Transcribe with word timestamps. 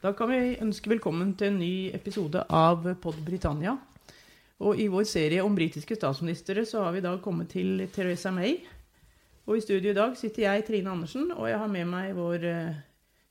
Da 0.00 0.14
kan 0.16 0.30
vi 0.32 0.54
ønske 0.64 0.88
velkommen 0.88 1.34
til 1.36 1.50
en 1.50 1.58
ny 1.60 1.90
episode 1.92 2.40
av 2.56 2.86
Pod 3.02 3.18
Britannia. 3.20 3.74
Og 4.64 4.78
i 4.80 4.86
vår 4.88 5.04
serie 5.04 5.42
om 5.44 5.52
britiske 5.52 5.92
statsministre 5.98 6.62
så 6.64 6.86
har 6.86 6.94
vi 6.94 7.02
da 7.04 7.10
kommet 7.20 7.50
til 7.52 7.82
Teresa 7.92 8.30
May. 8.32 8.54
Og 9.44 9.58
i 9.58 9.60
studio 9.60 9.90
i 9.92 9.98
dag 9.98 10.14
sitter 10.16 10.46
jeg, 10.46 10.64
Trine 10.64 10.94
Andersen, 10.94 11.26
og 11.36 11.50
jeg 11.50 11.58
har 11.60 11.68
med 11.68 11.84
meg 11.90 12.14
vår 12.16 12.46
eh, 12.48 12.78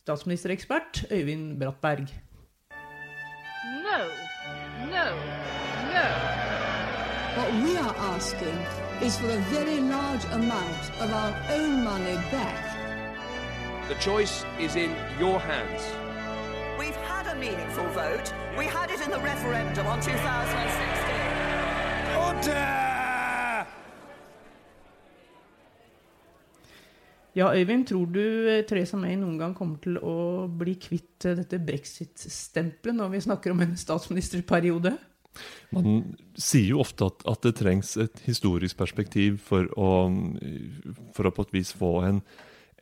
statsministerekspert 0.03 1.07
Øyvind 1.09 1.55
Brattberg. 1.57 2.05
No, 3.81 3.97
no, 4.91 5.05
no. 5.89 6.05
What 7.33 7.49
we 7.63 7.73
are 7.81 7.95
asking 8.13 8.61
is 9.01 9.17
for 9.17 9.33
a 9.33 9.41
very 9.49 9.79
large 9.89 10.29
amount 10.37 10.93
of 11.01 11.09
our 11.17 11.33
own 11.57 11.83
money 11.83 12.21
back. 12.29 12.61
The 13.89 13.97
choice 13.97 14.45
is 14.61 14.75
in 14.75 14.93
your 15.17 15.39
hands. 15.39 16.08
Meaningful 17.39 17.87
vote. 17.95 18.33
We 18.57 18.65
had 18.65 18.91
it 18.91 18.99
in 19.05 19.11
the 19.11 19.19
referendum 19.19 19.87
on 19.87 19.99
2016. 20.01 21.29
Ja, 27.35 27.53
Øyvind, 27.55 27.87
tror 27.87 28.05
du 28.05 28.19
eh, 28.49 28.63
Theresa 28.67 28.97
May 28.97 29.15
noen 29.15 29.37
gang 29.39 29.53
kommer 29.55 29.77
til 29.83 29.99
å 30.01 30.47
bli 30.59 30.73
kvitt 30.81 31.27
eh, 31.29 31.37
dette 31.37 31.59
brexit-stempelet 31.63 32.97
når 32.97 33.13
vi 33.13 33.21
snakker 33.23 33.53
om 33.53 33.63
en 33.63 33.77
statsministerperiode? 33.79 34.95
Man 35.71 36.17
sier 36.35 36.73
jo 36.73 36.81
ofte 36.83 37.07
at, 37.07 37.23
at 37.29 37.45
det 37.45 37.53
trengs 37.61 37.93
et 38.01 38.23
historisk 38.25 38.79
perspektiv 38.81 39.37
for 39.45 39.69
å, 39.79 40.09
for 41.15 41.29
å 41.29 41.33
på 41.35 41.45
et 41.47 41.55
vis 41.61 41.71
få 41.77 41.93
en, 42.09 42.23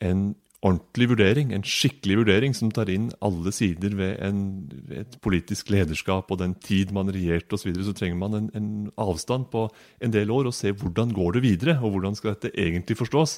en 0.01 0.29
ordentlig 0.65 1.05
vurdering, 1.11 1.51
en 1.53 1.65
skikkelig 1.65 2.17
vurdering 2.23 2.55
som 2.57 2.71
tar 2.73 2.89
inn 2.89 3.11
alle 3.21 3.51
sider 3.53 3.93
ved, 3.97 4.15
en, 4.25 4.41
ved 4.89 5.03
et 5.03 5.17
politisk 5.21 5.69
lederskap 5.69 6.31
og 6.33 6.39
den 6.41 6.55
tid 6.65 6.93
man 6.95 7.11
regjerte 7.13 7.53
osv. 7.53 7.61
Så, 7.61 7.69
videre, 7.69 7.85
så 7.85 7.95
trenger 7.97 8.17
man 8.17 8.37
en, 8.39 8.49
en, 8.57 8.69
avstand 8.97 9.51
på 9.53 9.67
en 10.01 10.13
del 10.13 10.33
år 10.33 10.49
og 10.49 10.57
se 10.57 10.73
hvordan 10.73 11.13
går 11.13 11.37
det 11.37 11.43
videre, 11.45 11.77
og 11.77 11.93
hvordan 11.93 12.17
skal 12.17 12.33
dette 12.33 12.55
egentlig 12.57 12.97
forstås. 12.97 13.37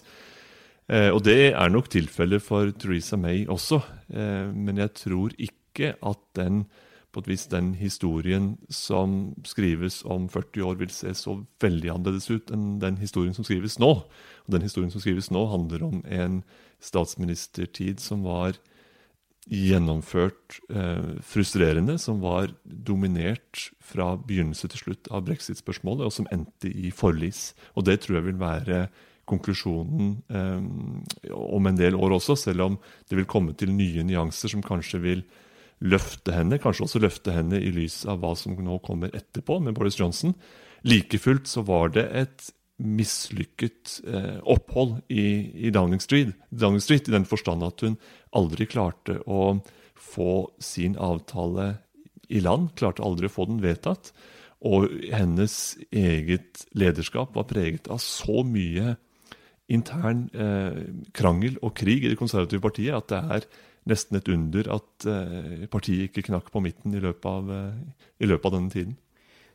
Eh, 0.88 1.10
og 1.12 1.24
det 1.28 1.52
er 1.52 1.74
nok 1.74 1.92
tilfellet 1.92 2.46
for 2.46 2.72
Theresa 2.80 3.20
May 3.20 3.44
også, 3.52 3.82
eh, 4.16 4.48
men 4.56 4.80
jeg 4.80 4.96
tror 5.04 5.36
ikke 5.36 5.94
at 6.00 6.24
den 6.40 6.64
på 7.10 7.24
et 7.24 7.30
vis 7.32 7.48
den 7.50 7.74
historien 7.80 8.52
som 8.70 9.34
skrives 9.48 10.04
om 10.06 10.28
40 10.30 10.66
år, 10.68 10.80
vil 10.82 10.92
se 10.94 11.14
så 11.18 11.40
veldig 11.62 11.94
annerledes 11.96 12.30
ut 12.30 12.52
enn 12.54 12.78
den 12.84 13.00
historien 13.02 13.34
som 13.34 13.48
skrives 13.48 13.80
nå. 13.82 13.92
Og 14.46 14.54
den 14.54 14.66
historien 14.66 14.94
som 14.94 15.02
skrives 15.02 15.32
nå, 15.34 15.46
handler 15.50 15.86
om 15.88 16.04
en 16.06 16.42
statsministertid 16.84 18.04
som 18.04 18.24
var 18.28 18.60
gjennomført 19.50 20.60
eh, 20.70 21.18
frustrerende, 21.26 21.98
som 21.98 22.22
var 22.22 22.54
dominert 22.64 23.72
fra 23.82 24.14
begynnelse 24.22 24.70
til 24.70 24.84
slutt 24.84 25.10
av 25.10 25.26
brexit-spørsmålet, 25.26 26.06
og 26.06 26.14
som 26.14 26.30
endte 26.34 26.70
i 26.70 26.94
forlis. 26.94 27.56
Og 27.74 27.88
det 27.90 28.04
tror 28.04 28.20
jeg 28.20 28.30
vil 28.30 28.42
være 28.42 28.84
konklusjonen 29.30 30.16
eh, 30.30 31.34
om 31.34 31.70
en 31.70 31.80
del 31.80 31.98
år 31.98 32.20
også, 32.20 32.38
selv 32.38 32.68
om 32.68 32.80
det 33.10 33.18
vil 33.18 33.30
komme 33.30 33.58
til 33.58 33.74
nye 33.74 34.06
nyanser 34.06 34.54
som 34.54 34.66
kanskje 34.66 35.02
vil 35.02 35.26
løfte 35.80 36.34
henne, 36.36 36.60
kanskje 36.60 36.86
også 36.86 37.02
løfte 37.04 37.34
henne 37.34 37.60
i 37.62 37.72
lys 37.74 38.04
av 38.10 38.22
hva 38.24 38.34
som 38.38 38.58
nå 38.60 38.80
kommer 38.86 39.14
etterpå 39.16 39.60
med 39.64 39.78
Boris 39.78 40.00
Johnson. 40.00 40.36
Like 40.88 41.20
fullt 41.20 41.48
så 41.48 41.64
var 41.68 41.94
det 41.96 42.06
et 42.16 42.50
mislykket 42.80 44.00
eh, 44.08 44.40
opphold 44.48 45.02
i, 45.12 45.26
i 45.68 45.72
Downing, 45.76 46.02
Street, 46.04 46.32
Downing, 46.50 46.84
Street, 46.84 47.10
i 47.10 47.16
den 47.16 47.28
forstand 47.28 47.64
at 47.68 47.84
hun 47.84 47.98
aldri 48.36 48.68
klarte 48.72 49.20
å 49.28 49.60
få 50.00 50.50
sin 50.64 50.96
avtale 50.96 51.74
i 52.32 52.40
land, 52.44 52.72
klarte 52.80 53.04
aldri 53.04 53.28
å 53.28 53.34
få 53.34 53.50
den 53.50 53.60
vedtatt. 53.64 54.14
Og 54.68 54.88
hennes 55.12 55.54
eget 55.96 56.66
lederskap 56.76 57.36
var 57.36 57.48
preget 57.52 57.88
av 57.92 58.02
så 58.04 58.44
mye 58.48 58.96
intern 59.70 60.28
eh, 60.34 60.80
krangel 61.16 61.60
og 61.64 61.76
krig 61.78 62.04
i 62.04 62.12
det 62.12 62.20
konservative 62.20 62.64
partiet 62.64 62.96
at 62.96 63.12
det 63.12 63.20
er 63.36 63.50
nesten 63.90 64.20
et 64.20 64.32
under 64.32 64.72
at 64.78 65.10
eh, 65.10 65.68
partiet 65.72 66.10
ikke 66.10 66.30
knakk 66.30 66.50
på 66.54 66.62
midten 66.64 66.96
i 66.96 67.04
løpet, 67.04 67.28
av, 67.30 67.52
eh, 67.52 68.08
i 68.24 68.30
løpet 68.30 68.50
av 68.50 68.58
denne 68.58 68.74
tiden. 68.74 68.98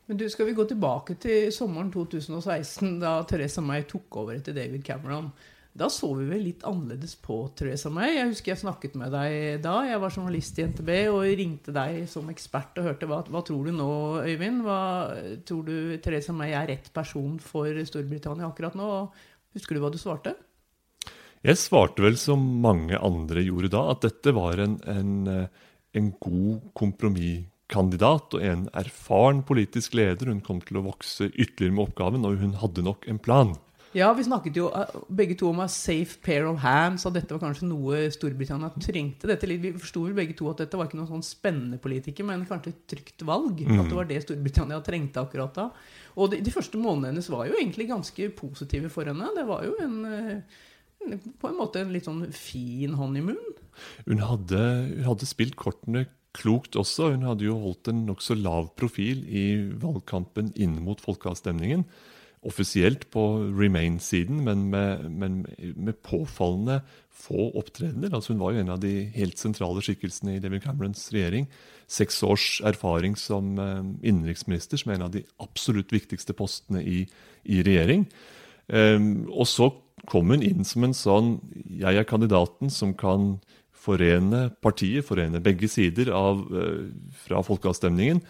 Men 0.05 0.19
du, 0.21 0.27
Skal 0.29 0.51
vi 0.51 0.57
gå 0.57 0.67
tilbake 0.69 1.17
til 1.21 1.49
sommeren 1.53 1.89
2016, 1.93 2.99
da 3.01 3.17
Theresa 3.25 3.63
May 3.65 3.87
tok 3.89 4.21
over 4.21 4.37
etter 4.37 4.53
David 4.53 4.85
Cameron? 4.85 5.31
Da 5.75 5.89
så 5.91 6.07
vi 6.15 6.23
vel 6.29 6.45
litt 6.45 6.61
annerledes 6.63 7.17
på 7.19 7.35
Theresa 7.57 7.89
May. 7.91 8.13
Jeg 8.15 8.29
husker 8.29 8.53
jeg 8.53 8.61
snakket 8.61 8.93
med 8.95 9.11
deg 9.11 9.57
da. 9.65 9.73
Jeg 9.83 9.99
var 9.99 10.13
journalist 10.13 10.61
i 10.61 10.67
NTB 10.69 10.91
og 11.11 11.25
ringte 11.35 11.73
deg 11.75 12.05
som 12.07 12.29
ekspert 12.31 12.79
og 12.79 12.87
hørte 12.87 13.09
hva, 13.11 13.19
hva 13.27 13.41
tror 13.43 13.67
du 13.67 13.73
nå, 13.75 13.89
Øyvind? 14.23 14.61
Hva, 14.63 14.79
tror 15.43 15.65
du 15.67 15.75
Theresa 15.99 16.35
May 16.37 16.55
er 16.55 16.69
rett 16.71 16.87
person 16.95 17.35
for 17.43 17.83
Storbritannia 17.89 18.47
akkurat 18.47 18.77
nå? 18.79 18.87
Husker 19.57 19.75
du 19.75 19.83
hva 19.83 19.91
du 19.91 19.99
svarte? 19.99 20.37
Jeg 21.45 21.59
svarte 21.61 22.01
vel 22.01 22.15
som 22.17 22.41
mange 22.63 22.97
andre 22.97 23.43
gjorde 23.45 23.69
da, 23.75 23.83
at 23.93 24.01
dette 24.07 24.31
var 24.33 24.57
en, 24.63 24.79
en, 24.89 25.11
eh, 25.29 25.67
en 25.93 26.07
god 26.17 26.71
kompromisskandidat 26.79 28.33
og 28.33 28.47
en 28.47 28.63
erfaren 28.73 29.43
politisk 29.45 29.93
leder. 29.99 30.31
Hun 30.33 30.41
kom 30.45 30.63
til 30.65 30.81
å 30.81 30.87
vokse 30.87 31.29
ytterligere 31.29 31.75
med 31.77 31.85
oppgaven, 31.85 32.25
og 32.25 32.41
hun 32.41 32.57
hadde 32.63 32.87
nok 32.87 33.05
en 33.11 33.21
plan. 33.21 33.53
Ja, 33.95 34.09
vi 34.17 34.25
snakket 34.25 34.57
jo 34.57 34.71
eh, 34.75 34.97
begge 35.21 35.37
to 35.37 35.53
om 35.53 35.61
a 35.61 35.69
safe 35.71 36.17
pair 36.25 36.49
of 36.49 36.57
hands, 36.65 37.05
og 37.05 37.13
dette 37.15 37.37
var 37.37 37.45
kanskje 37.45 37.69
noe 37.69 38.01
Storbritannia 38.11 38.73
trengte. 38.81 39.29
Dette, 39.29 39.53
vi 39.53 39.77
forsto 39.77 40.09
vel 40.09 40.17
begge 40.17 40.33
to 40.41 40.49
at 40.49 40.65
dette 40.65 40.81
var 40.81 40.89
ikke 40.89 40.97
noen 40.97 41.13
sånn 41.13 41.29
spennende 41.29 41.77
politiker, 41.77 42.25
men 42.25 42.49
kanskje 42.49 42.73
et 42.73 42.85
trygt 42.89 43.29
valg. 43.29 43.61
Mm. 43.61 43.83
At 43.83 43.93
det 43.93 44.01
var 44.01 44.09
det 44.09 44.23
Storbritannia 44.25 44.81
trengte 44.83 45.21
akkurat 45.21 45.61
da. 45.61 45.69
Og 46.17 46.33
de, 46.33 46.41
de 46.41 46.57
første 46.57 46.81
månedene 46.81 47.13
hennes 47.13 47.31
var 47.37 47.45
jo 47.47 47.59
egentlig 47.61 47.91
ganske 47.93 48.33
positive 48.33 48.89
for 48.89 49.13
henne. 49.13 49.29
Det 49.37 49.45
var 49.45 49.69
jo 49.69 49.77
en 49.85 49.99
eh, 50.09 50.63
på 51.41 51.49
en 51.49 51.59
måte 51.59 51.81
en 51.83 51.93
litt 51.93 52.07
sånn 52.07 52.25
fin 52.35 52.95
honeymoon. 52.99 53.55
Hun 54.05 54.21
hadde, 54.23 54.61
hun 54.91 55.07
hadde 55.09 55.29
spilt 55.29 55.57
kortene 55.59 56.05
klokt 56.35 56.75
også. 56.79 57.13
Hun 57.15 57.25
hadde 57.27 57.47
jo 57.47 57.59
holdt 57.61 57.91
en 57.91 58.05
nokså 58.09 58.37
lav 58.39 58.73
profil 58.79 59.23
i 59.27 59.45
valgkampen 59.81 60.53
inn 60.59 60.77
mot 60.83 61.01
folkeavstemningen. 61.03 61.85
Offisielt 62.45 63.07
på 63.09 63.23
Remain-siden, 63.57 64.43
men, 64.45 64.67
med, 64.69 65.07
men 65.09 65.39
med, 65.73 65.97
påfallende 66.05 66.81
få 67.15 67.47
opptredener. 67.57 68.13
Altså 68.13 68.35
hun 68.35 68.43
var 68.43 68.53
jo 68.53 68.61
en 68.61 68.73
av 68.75 68.83
de 68.83 68.93
helt 69.15 69.41
sentrale 69.41 69.81
skikkelsene 69.85 70.35
i 70.35 70.43
David 70.43 70.61
Camerons 70.65 71.07
regjering. 71.15 71.47
Seks 71.89 72.21
års 72.27 72.59
erfaring 72.65 73.17
som 73.17 73.55
eh, 73.61 73.81
innenriksminister, 74.05 74.77
som 74.77 74.91
er 74.91 74.99
en 74.99 75.07
av 75.07 75.15
de 75.15 75.23
absolutt 75.41 75.93
viktigste 75.95 76.37
postene 76.37 76.83
i, 76.85 77.05
i 77.49 77.63
regjering. 77.65 78.05
Um, 78.65 79.27
og 79.29 79.45
så 79.49 79.69
kom 80.09 80.33
hun 80.33 80.43
inn 80.45 80.65
som 80.67 80.85
en 80.85 80.95
sånn 80.95 81.29
Jeg 81.65 81.99
er 81.99 82.07
kandidaten 82.07 82.71
som 82.73 82.93
kan 82.97 83.35
forene 83.85 84.49
partiet, 84.65 85.05
forene 85.05 85.43
begge 85.43 85.69
sider 85.69 86.09
av, 86.15 86.41
uh, 86.49 86.89
fra 87.25 87.43
folkeavstemningen, 87.45 88.23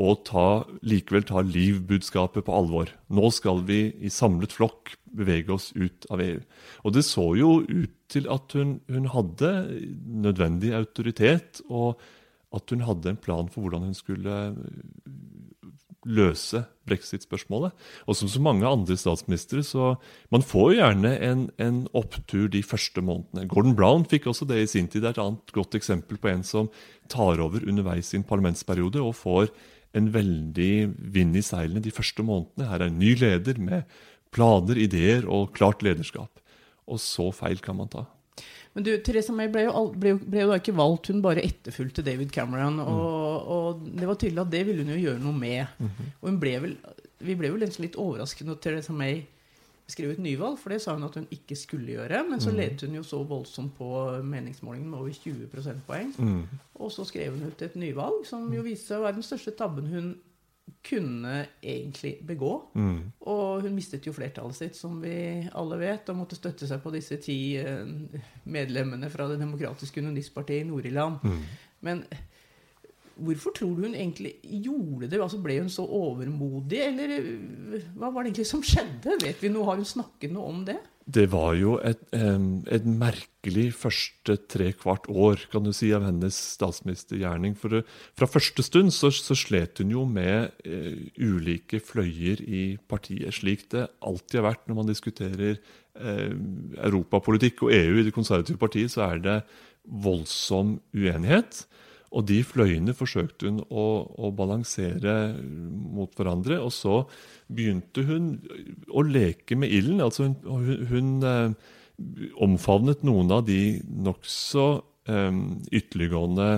og 0.00 0.22
ta, 0.28 0.62
likevel 0.86 1.24
ta 1.26 1.42
livbudskapet 1.42 2.46
på 2.46 2.54
alvor. 2.54 2.92
Nå 3.10 3.30
skal 3.34 3.64
vi 3.66 3.88
i 3.98 4.10
samlet 4.12 4.54
flokk 4.54 4.94
bevege 5.10 5.50
oss 5.56 5.70
ut 5.74 6.06
av 6.14 6.22
EU. 6.22 6.38
Og 6.86 6.94
det 6.94 7.02
så 7.08 7.26
jo 7.36 7.56
ut 7.66 7.96
til 8.10 8.28
at 8.30 8.54
hun, 8.54 8.78
hun 8.86 9.10
hadde 9.10 9.50
nødvendig 10.06 10.72
autoritet, 10.78 11.60
og 11.68 11.98
at 12.54 12.70
hun 12.70 12.86
hadde 12.86 13.12
en 13.12 13.20
plan 13.20 13.50
for 13.50 13.66
hvordan 13.66 13.90
hun 13.90 13.98
skulle 13.98 14.36
løse 16.08 16.62
brexit-spørsmålet. 16.88 17.74
Og 18.08 18.16
som 18.16 18.30
så 18.30 18.40
mange 18.42 18.66
andre 18.68 18.96
statsministre, 18.98 19.62
så 19.66 19.94
man 20.32 20.44
får 20.44 20.72
jo 20.72 20.78
gjerne 20.78 21.12
en, 21.26 21.42
en, 21.60 21.82
opptur 21.96 22.48
de 22.52 22.62
første 22.64 23.02
månedene. 23.04 23.48
Gordon 23.50 23.76
Brown 23.76 24.06
fikk 24.08 24.30
også 24.30 24.48
det 24.48 24.62
i 24.62 24.70
sin 24.70 24.88
tid. 24.88 25.04
Det 25.04 25.12
er 25.12 25.18
et 25.18 25.24
annet 25.24 25.54
godt 25.56 25.76
eksempel 25.78 26.20
på 26.20 26.32
en 26.32 26.44
som 26.46 26.70
tar 27.12 27.42
over 27.42 27.66
underveis 27.66 28.12
i 28.14 28.20
en 28.20 28.26
parlamentsperiode 28.26 29.02
og 29.02 29.18
får 29.18 29.50
en 29.98 30.12
veldig 30.14 30.72
vind 31.12 31.36
i 31.36 31.44
seilene 31.44 31.82
de 31.84 31.92
første 31.94 32.24
månedene. 32.24 32.70
Her 32.70 32.80
er 32.80 32.90
en 32.90 33.00
ny 33.00 33.16
leder 33.18 33.58
med 33.60 34.00
planer, 34.34 34.78
ideer 34.78 35.26
og 35.28 35.52
klart 35.56 35.82
lederskap. 35.86 36.40
Og 36.90 37.02
så 37.02 37.28
feil 37.34 37.60
kan 37.62 37.78
man 37.78 37.90
ta. 37.92 38.06
Men 38.72 38.86
du, 38.86 38.92
Theresa 39.02 39.34
May 39.34 39.50
ble 39.50 39.64
jo, 39.66 39.82
ble, 39.98 40.14
ble 40.20 40.44
jo, 40.44 40.50
da 40.52 40.60
ikke 40.60 40.76
valgt, 40.78 41.10
hun 41.10 41.22
bare 41.24 41.42
etterfulgte 41.42 42.04
David 42.06 42.30
Cameron. 42.34 42.78
Og, 42.84 43.00
mm. 43.00 43.50
og, 43.56 43.82
det 43.98 44.06
var 44.06 44.20
tydelig 44.20 44.44
at 44.44 44.54
det 44.54 44.62
ville 44.68 44.84
hun 44.86 44.94
jo 44.94 45.02
gjøre 45.08 45.22
noe 45.24 45.36
med. 45.36 45.66
Mm 45.78 45.88
-hmm. 45.88 46.14
Og 46.20 46.40
ble 46.40 46.54
vel, 46.62 46.76
vi 47.18 47.34
ble 47.34 47.52
vel 47.52 47.66
litt 47.78 47.98
overrasket 47.98 48.46
når 48.46 48.60
Theresa 48.62 48.92
May 48.92 49.24
skrev 49.90 50.10
et 50.10 50.22
nyvalg, 50.22 50.58
for 50.58 50.70
det 50.70 50.80
sa 50.82 50.94
hun 50.94 51.02
at 51.02 51.14
hun 51.18 51.26
ikke 51.30 51.56
skulle 51.56 51.92
gjøre. 51.96 52.24
Men 52.30 52.40
så 52.40 52.50
mm. 52.50 52.56
ledet 52.56 52.86
hun 52.86 52.94
jo 52.94 53.02
så 53.02 53.22
voldsomt 53.22 53.74
på 53.76 54.22
meningsmålingen 54.22 54.90
med 54.90 54.98
over 54.98 55.12
20 55.12 55.46
prosentpoeng. 55.46 56.14
Mm. 56.18 56.42
Og 56.74 56.92
så 56.92 57.04
skrev 57.04 57.32
hun 57.32 57.46
ut 57.46 57.62
et 57.62 57.76
nyvalg, 57.76 58.26
som 58.26 58.52
jo 58.54 58.62
viste 58.62 58.86
seg 58.86 59.00
å 59.00 59.02
være 59.02 59.18
den 59.18 59.26
største 59.26 59.50
tabben 59.50 59.86
hun 59.86 60.14
kunne 60.84 61.34
egentlig 61.62 62.16
begå. 62.26 62.52
Mm. 62.74 63.12
Og 63.30 63.64
hun 63.64 63.76
mistet 63.76 64.06
jo 64.06 64.14
flertallet 64.16 64.56
sitt, 64.56 64.78
som 64.78 64.98
vi 65.02 65.46
alle 65.56 65.78
vet, 65.80 66.08
og 66.12 66.20
måtte 66.22 66.38
støtte 66.38 66.68
seg 66.68 66.82
på 66.82 66.92
disse 66.94 67.20
ti 67.22 67.38
eh, 67.60 67.86
medlemmene 68.50 69.10
fra 69.12 69.28
Det 69.30 69.38
demokratiske 69.40 70.02
unionistpartiet 70.02 70.64
i 70.64 70.68
Nord-Irland. 70.68 71.24
Mm. 71.24 71.42
Men 71.86 72.04
hvorfor 73.20 73.54
tror 73.56 73.74
du 73.76 73.84
hun 73.84 73.94
egentlig 73.94 74.34
gjorde 74.42 75.08
det? 75.10 75.20
Altså 75.20 75.40
Ble 75.42 75.60
hun 75.60 75.72
så 75.72 75.84
overmodig, 75.84 76.80
eller 76.86 77.16
øh, 77.18 77.90
hva 77.96 78.10
var 78.10 78.22
det 78.22 78.32
egentlig 78.32 78.48
som 78.48 78.64
skjedde? 78.64 79.18
Vet 79.22 79.42
vi 79.42 79.52
noe? 79.52 79.66
Har 79.68 79.80
hun 79.80 79.88
snakket 79.88 80.32
noe 80.34 80.48
om 80.50 80.64
det? 80.68 80.78
Det 81.08 81.24
var 81.32 81.54
jo 81.56 81.78
et, 81.82 82.02
et 82.12 82.84
merkelig 82.86 83.70
første 83.74 84.36
trekvart 84.52 85.08
år 85.08 85.40
kan 85.50 85.64
du 85.64 85.72
si, 85.74 85.88
av 85.96 86.04
hennes 86.04 86.36
statsministergjerning. 86.58 87.56
For 87.58 87.80
fra 88.18 88.28
første 88.28 88.62
stund 88.66 88.92
så, 88.94 89.10
så 89.14 89.34
slet 89.38 89.80
hun 89.80 89.94
jo 89.94 90.04
med 90.06 90.52
eh, 90.62 91.08
ulike 91.16 91.80
fløyer 91.82 92.44
i 92.44 92.64
partiet, 92.90 93.32
slik 93.40 93.66
det 93.72 93.88
alltid 94.04 94.42
har 94.42 94.50
vært 94.52 94.68
når 94.68 94.80
man 94.82 94.92
diskuterer 94.92 95.56
eh, 95.56 96.30
europapolitikk 96.84 97.64
og 97.66 97.74
EU 97.74 97.98
i 97.98 98.06
Det 98.06 98.14
konservative 98.14 98.60
partiet, 98.60 98.92
så 98.92 99.08
er 99.08 99.24
det 99.24 99.38
voldsom 100.04 100.76
uenighet. 100.94 101.64
Og 102.10 102.26
de 102.26 102.40
fløyene 102.42 102.94
forsøkte 102.96 103.46
hun 103.46 103.60
å, 103.70 103.84
å 104.18 104.32
balansere 104.34 105.14
mot 105.38 106.10
hverandre. 106.18 106.58
Og 106.58 106.72
så 106.74 107.04
begynte 107.46 108.02
hun 108.08 108.32
å 108.90 109.04
leke 109.06 109.58
med 109.58 109.70
ilden. 109.70 110.02
Altså 110.02 110.26
hun, 110.26 110.34
hun, 110.42 110.88
hun 110.90 111.12
eh, 111.30 111.68
omfavnet 112.42 113.06
noen 113.06 113.30
av 113.36 113.44
de 113.46 113.78
nokså 113.86 114.66
eh, 115.06 115.38
ytterliggående 115.70 116.50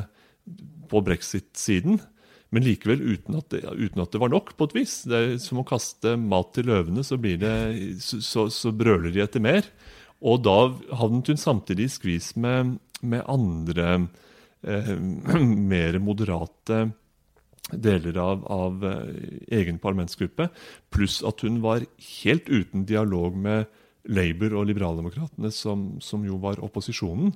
på 0.89 1.05
brexit-siden. 1.05 2.01
Men 2.53 2.67
likevel 2.67 3.05
uten 3.05 3.39
at, 3.41 3.53
det, 3.53 3.63
uten 3.65 4.03
at 4.05 4.13
det 4.13 4.21
var 4.21 4.33
nok, 4.33 4.55
på 4.57 4.69
et 4.69 4.77
vis. 4.83 4.99
Det 5.09 5.21
er 5.21 5.39
som 5.41 5.61
å 5.61 5.69
kaste 5.69 6.17
mat 6.21 6.53
til 6.57 6.69
løvene, 6.69 7.05
så, 7.05 7.17
det, 7.21 7.55
så, 8.05 8.21
så, 8.25 8.49
så 8.53 8.73
brøler 8.77 9.13
de 9.13 9.25
etter 9.25 9.45
mer. 9.45 9.69
Og 10.23 10.45
da 10.45 10.59
havnet 11.01 11.33
hun 11.33 11.41
samtidig 11.41 11.89
i 11.89 11.95
skvis 11.97 12.35
med, 12.41 12.77
med 13.01 13.25
andre 13.29 13.89
eh, 13.95 14.11
mer 15.73 15.99
moderate 15.99 16.85
deler 17.71 18.19
av, 18.19 18.45
av 18.53 18.85
eh, 18.85 19.59
egen 19.59 19.79
parlamentsgruppe, 19.83 20.49
pluss 20.93 21.21
at 21.27 21.45
hun 21.47 21.61
var 21.65 21.87
helt 22.23 22.51
uten 22.51 22.87
dialog 22.89 23.37
med 23.37 23.71
Labour 24.11 24.57
og 24.59 24.67
Liberaldemokratene, 24.67 25.53
som, 25.55 25.85
som 26.03 26.25
jo 26.27 26.41
var 26.43 26.59
opposisjonen. 26.65 27.35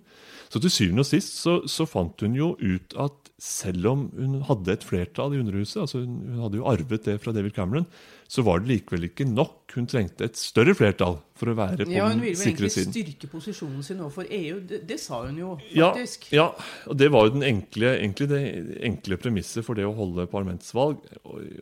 Så 0.50 0.62
til 0.62 0.72
syvende 0.72 1.04
og 1.04 1.08
sist 1.08 1.38
så, 1.38 1.60
så 1.70 1.86
fant 1.86 2.20
hun 2.24 2.34
jo 2.38 2.54
ut 2.58 2.96
at 2.98 3.30
selv 3.42 3.86
om 3.90 4.04
hun 4.16 4.38
hadde 4.48 4.72
et 4.72 4.84
flertall 4.86 5.34
i 5.36 5.40
Underhuset, 5.42 5.82
altså 5.82 6.00
hun, 6.00 6.22
hun 6.24 6.42
hadde 6.46 6.58
jo 6.58 6.68
arvet 6.70 7.04
det 7.04 7.18
fra 7.20 7.34
David 7.36 7.54
Cameron, 7.54 7.86
så 8.26 8.42
var 8.42 8.62
det 8.62 8.70
likevel 8.70 9.06
ikke 9.10 9.26
nok. 9.28 9.74
Hun 9.76 9.86
trengte 9.90 10.26
et 10.26 10.38
større 10.40 10.74
flertall 10.74 11.18
for 11.36 11.52
å 11.52 11.56
være 11.58 11.84
på 11.84 11.92
Ja, 11.92 12.08
Hun 12.08 12.16
den 12.16 12.24
ville 12.24 12.38
vel 12.38 12.48
sikre 12.48 12.70
egentlig 12.70 12.94
styrke 12.96 13.30
posisjonen 13.30 13.84
sin 13.86 14.00
overfor 14.00 14.26
EU. 14.32 14.58
Det, 14.66 14.80
det 14.88 14.98
sa 15.02 15.20
hun 15.26 15.38
jo 15.38 15.52
Ja, 15.76 15.92
faktisk. 15.92 16.30
ja, 16.34 16.48
og 16.88 16.98
det 16.98 17.10
var 17.14 17.28
jo 17.28 17.36
den 17.36 17.46
enkle, 17.46 17.92
egentlig 18.00 18.30
det 18.32 18.42
enkle 18.88 19.20
premisset 19.20 19.66
for 19.66 19.78
det 19.78 19.86
å 19.86 19.94
holde 19.94 20.26
parlamentsvalg. 20.32 21.04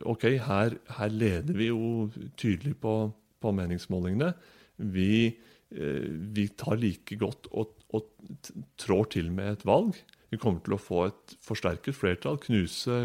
Ok, 0.07 0.29
her, 0.47 0.79
her 0.97 1.13
leder 1.13 1.59
vi 1.59 1.69
jo 1.69 2.07
tydelig 2.39 2.77
på, 2.81 2.97
på 3.43 3.55
meningsmålingene. 3.59 4.33
Vi, 4.77 5.35
eh, 5.75 6.09
vi 6.35 6.47
tar 6.57 6.79
like 6.81 7.17
godt 7.21 7.49
og, 7.51 7.73
og 7.95 8.51
trår 8.81 9.09
til 9.15 9.31
med 9.33 9.53
et 9.53 9.65
valg. 9.67 9.95
Vi 10.33 10.39
kommer 10.41 10.63
til 10.65 10.75
å 10.75 10.81
få 10.81 11.05
et 11.07 11.35
forsterket 11.45 11.95
flertall, 11.95 12.39
knuse 12.43 12.99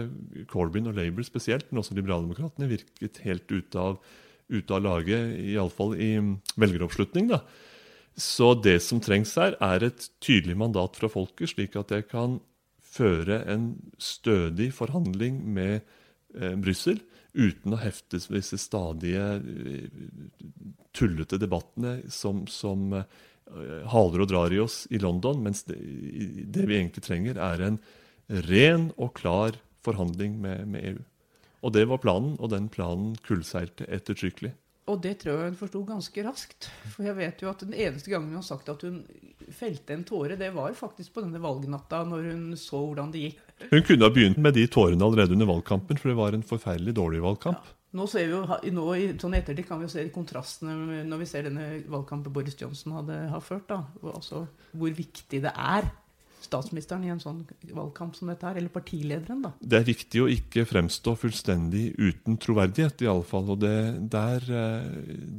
Corbyn 0.51 0.89
og 0.91 0.97
Labour 0.99 1.27
spesielt, 1.27 1.69
men 1.71 1.83
også 1.83 1.95
Liberaldemokratene 1.99 2.71
virket 2.71 3.21
helt 3.27 3.47
ute 3.53 3.79
av, 3.79 4.01
ut 4.51 4.73
av 4.75 4.83
laget, 4.83 5.37
iallfall 5.53 5.95
i 6.01 6.15
velgeroppslutning. 6.59 7.31
da. 7.31 7.45
Så 8.19 8.55
det 8.59 8.81
som 8.83 9.01
trengs 9.01 9.37
her, 9.39 9.55
er 9.63 9.87
et 9.87 10.09
tydelig 10.25 10.57
mandat 10.59 10.99
fra 10.99 11.11
folket, 11.13 11.53
slik 11.53 11.77
at 11.79 11.93
jeg 11.95 12.09
kan 12.11 12.41
føre 12.91 13.45
en 13.53 13.75
stødig 14.03 14.73
forhandling 14.75 15.39
med 15.55 15.87
eh, 16.39 16.55
Brussel 16.61 17.01
uten 17.33 17.75
å 17.75 17.81
heftes 17.81 18.29
ved 18.31 18.41
disse 18.43 18.59
stadige 18.59 19.27
eh, 19.39 19.89
tullete 20.97 21.39
debattene 21.41 22.01
som, 22.11 22.45
som 22.51 22.93
eh, 22.99 23.05
haler 23.91 24.25
og 24.25 24.31
drar 24.31 24.55
i 24.55 24.61
oss 24.63 24.85
i 24.91 25.01
London, 25.03 25.43
mens 25.45 25.65
det, 25.69 25.79
det 26.51 26.67
vi 26.67 26.79
egentlig 26.79 27.07
trenger, 27.07 27.39
er 27.39 27.67
en 27.67 27.81
ren 28.51 28.91
og 28.97 29.15
klar 29.19 29.59
forhandling 29.87 30.39
med, 30.43 30.67
med 30.71 30.91
EU. 30.93 30.99
Og 31.67 31.75
det 31.77 31.85
var 31.91 32.01
planen, 32.03 32.37
og 32.41 32.53
den 32.53 32.69
planen 32.73 33.15
kullseilte 33.27 33.89
ettertrykkelig. 33.93 34.53
Og 34.91 35.01
det 35.05 35.17
tror 35.23 35.37
jeg 35.39 35.53
hun 35.53 35.59
forsto 35.61 35.83
ganske 35.87 36.25
raskt. 36.27 36.71
For 36.95 37.07
jeg 37.07 37.17
vet 37.19 37.43
jo 37.45 37.51
at 37.53 37.63
den 37.63 37.77
eneste 37.77 38.13
gangen 38.13 38.33
hun 38.33 38.41
har 38.41 38.47
sagt 38.47 38.71
at 38.73 38.83
hun 38.87 39.03
felte 39.55 39.95
en 39.95 40.07
tåre, 40.07 40.39
det 40.39 40.53
var 40.55 40.75
faktisk 40.79 41.15
på 41.15 41.25
denne 41.25 41.41
valgnatta, 41.43 42.03
når 42.07 42.31
hun 42.31 42.47
så 42.61 42.81
hvordan 42.83 43.13
det 43.15 43.27
gikk. 43.29 43.45
Hun 43.71 43.85
kunne 43.87 44.07
ha 44.07 44.15
begynt 44.15 44.41
med 44.41 44.57
de 44.57 44.67
tårene 44.71 45.05
allerede 45.05 45.37
under 45.37 45.49
valgkampen, 45.51 46.01
for 46.01 46.13
det 46.13 46.19
var 46.19 46.37
en 46.37 46.47
forferdelig 46.47 46.95
dårlig 46.97 47.23
valgkamp. 47.25 47.77
Nå 47.99 48.05
ser 48.07 48.29
vi 48.29 48.37
jo, 48.37 48.45
nå 48.77 48.85
i 48.95 49.07
sånn 49.19 49.35
ettertid 49.35 49.67
kan 49.67 49.81
vi 49.81 49.89
jo 49.89 49.91
se 49.91 50.05
kontrastene 50.15 51.03
når 51.09 51.23
vi 51.25 51.27
ser 51.27 51.49
denne 51.49 51.65
valgkampen 51.91 52.31
Boris 52.35 52.55
Johnson 52.61 52.95
hadde, 53.01 53.17
har 53.33 53.43
ført. 53.43 53.67
da, 53.73 53.81
Altså 54.13 54.45
hvor 54.71 54.95
viktig 54.95 55.43
det 55.43 55.51
er 55.51 55.89
statsministeren 56.45 57.05
i 57.07 57.13
en 57.13 57.21
sånn 57.23 57.43
valgkamp 57.71 58.17
som 58.17 58.31
dette 58.31 58.47
her, 58.47 58.59
eller 58.61 58.73
partilederen, 58.73 59.43
da. 59.45 59.53
Det 59.61 59.81
er 59.81 59.89
viktig 59.89 60.23
å 60.25 60.29
ikke 60.31 60.67
fremstå 60.69 61.15
fullstendig 61.21 61.91
uten 61.99 62.39
troverdighet, 62.41 63.05
i 63.05 63.11
alle 63.11 63.27
fall. 63.27 63.53
Og 63.55 63.61
det, 63.63 63.77
der, 64.13 64.47
eh, 64.49 64.89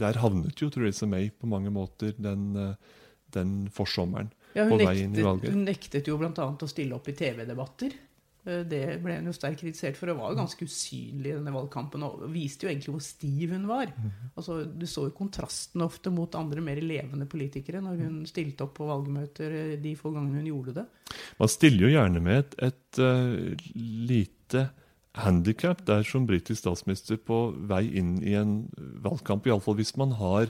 der 0.04 0.22
havnet 0.22 0.62
jo 0.62 0.70
Theresa 0.74 1.10
May 1.10 1.32
på 1.32 1.50
mange 1.52 1.74
måter 1.74 2.14
den, 2.18 2.52
eh, 2.56 3.02
den 3.36 3.58
forsommeren. 3.74 4.32
Ja, 4.54 4.66
hun, 4.68 4.82
nektet, 4.84 5.52
hun 5.54 5.64
nektet 5.64 6.08
jo 6.10 6.18
bl.a. 6.20 6.32
å 6.36 6.68
stille 6.68 6.98
opp 6.98 7.08
i 7.08 7.16
TV-debatter. 7.16 7.94
Eh, 8.46 8.64
Det 8.66 8.82
ble 9.04 9.18
hun 9.20 9.30
jo 9.30 9.36
sterkt 9.36 9.62
kritisert 9.62 9.98
for. 10.00 10.10
Hun 10.12 10.22
var 10.22 10.34
jo 10.34 10.40
ganske 10.42 10.66
usynlig 10.66 11.30
i 11.30 11.36
denne 11.38 11.54
valgkampen 11.54 12.06
og 12.08 12.26
viste 12.34 12.66
jo 12.66 12.72
egentlig 12.72 12.96
hvor 12.96 13.06
stiv 13.06 13.54
hun 13.54 13.68
var. 13.70 13.92
Mhm. 13.94 14.32
Altså, 14.36 14.62
du 14.66 14.86
så 14.90 15.06
jo 15.08 15.16
kontrasten 15.18 15.86
ofte 15.86 16.14
mot 16.14 16.36
andre 16.36 16.62
mer 16.62 16.82
levende 16.82 17.28
politikere 17.30 17.82
når 17.82 18.06
hun 18.06 18.26
stilte 18.26 18.66
opp 18.66 18.78
på 18.80 18.90
valgmøter 18.90 19.58
eh, 19.60 19.78
de 19.82 19.96
få 19.96 20.14
gangene 20.16 20.42
hun 20.42 20.52
gjorde 20.52 20.78
det. 20.82 20.88
Man 21.40 21.52
stiller 21.52 21.88
jo 21.88 21.94
gjerne 21.96 22.24
med 22.24 22.40
et, 22.40 22.56
et 22.72 23.00
uh, 23.04 23.70
lite 23.76 24.70
handikap 25.20 25.82
der 25.86 26.06
som 26.08 26.26
britisk 26.26 26.62
statsminister 26.62 27.18
på 27.20 27.52
vei 27.68 27.84
inn 28.00 28.22
i 28.24 28.34
en 28.40 28.70
valgkamp, 29.04 29.46
iallfall 29.46 29.76
hvis 29.76 29.98
man 30.00 30.16
har 30.16 30.48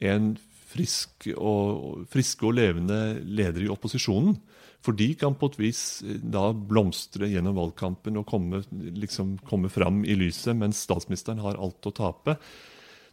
en 0.00 0.36
frisk 0.70 1.28
og, 1.34 2.04
friske 2.10 2.46
og 2.46 2.54
levende 2.54 3.00
leder 3.24 3.66
i 3.66 3.70
opposisjonen. 3.72 4.36
For 4.84 4.92
de 4.92 5.06
kan 5.16 5.32
på 5.40 5.48
et 5.52 5.58
vis 5.62 5.80
eh, 6.04 6.18
da 6.20 6.50
blomstre 6.52 7.30
gjennom 7.32 7.56
valgkampen 7.56 8.18
og 8.20 8.26
komme, 8.28 8.60
liksom, 9.00 9.38
komme 9.48 9.70
fram 9.72 10.02
i 10.04 10.16
lyset, 10.20 10.52
mens 10.60 10.82
statsministeren 10.84 11.40
har 11.40 11.56
alt 11.56 11.88
å 11.88 11.94
tape. 11.96 12.36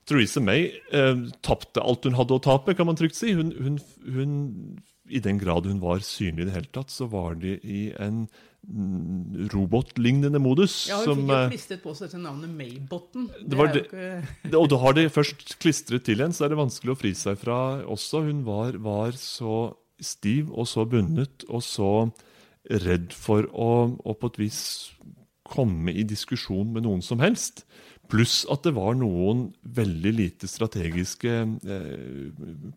Theresa 0.09 0.41
May 0.43 0.65
eh, 0.91 1.25
tapte 1.45 1.79
alt 1.85 2.03
hun 2.09 2.17
hadde 2.17 2.35
å 2.35 2.43
tape, 2.43 2.75
kan 2.75 2.89
man 2.89 2.97
trygt 2.99 3.15
si. 3.19 3.31
Hun, 3.37 3.53
hun, 3.55 3.77
hun, 4.03 4.31
I 5.11 5.21
den 5.23 5.39
grad 5.39 5.67
hun 5.69 5.79
var 5.83 6.01
synlig 6.03 6.43
i 6.43 6.49
det 6.49 6.55
hele 6.57 6.71
tatt, 6.75 6.91
så 6.91 7.07
var 7.11 7.35
det 7.39 7.59
i 7.63 7.83
en 8.01 8.23
mm, 8.67 9.47
robotlignende 9.53 10.41
modus. 10.41 10.87
Ja, 10.91 10.99
Hun 11.05 11.05
som, 11.05 11.21
fikk 11.21 11.29
jo 11.31 11.37
eh, 11.37 11.51
klistret 11.53 11.83
på 11.85 11.93
seg 11.95 12.09
dette 12.09 12.23
navnet 12.23 12.51
Maybotten. 12.57 13.29
Det 13.45 13.59
var 13.59 13.71
det- 13.71 13.85
ikke- 13.87 14.57
Og 14.59 14.67
da 14.73 14.81
har 14.83 14.97
det 14.97 15.07
først 15.13 15.55
klistret 15.61 16.03
til 16.09 16.21
en, 16.25 16.33
så 16.33 16.45
er 16.45 16.49
det 16.55 16.59
vanskelig 16.65 16.95
å 16.95 16.99
fri 16.99 17.13
seg 17.15 17.37
fra 17.39 17.59
også. 17.85 18.25
Hun 18.27 18.43
var, 18.43 18.73
var 18.81 19.11
så 19.21 19.75
stiv 20.01 20.51
og 20.51 20.67
så 20.70 20.86
bundet 20.89 21.46
og 21.50 21.63
så 21.65 21.91
redd 22.70 23.13
for 23.15 23.48
å, 23.51 23.72
å 23.98 24.15
på 24.17 24.31
et 24.31 24.39
vis 24.41 24.62
komme 25.51 25.93
i 25.93 26.05
diskusjon 26.08 26.72
med 26.74 26.86
noen 26.86 27.01
som 27.03 27.22
helst. 27.24 27.65
Pluss 28.12 28.41
at 28.51 28.65
det 28.65 28.74
var 28.75 28.96
noen 29.00 29.48
veldig 29.63 30.12
lite 30.17 30.50
strategiske 30.50 31.36
eh, 31.75 32.25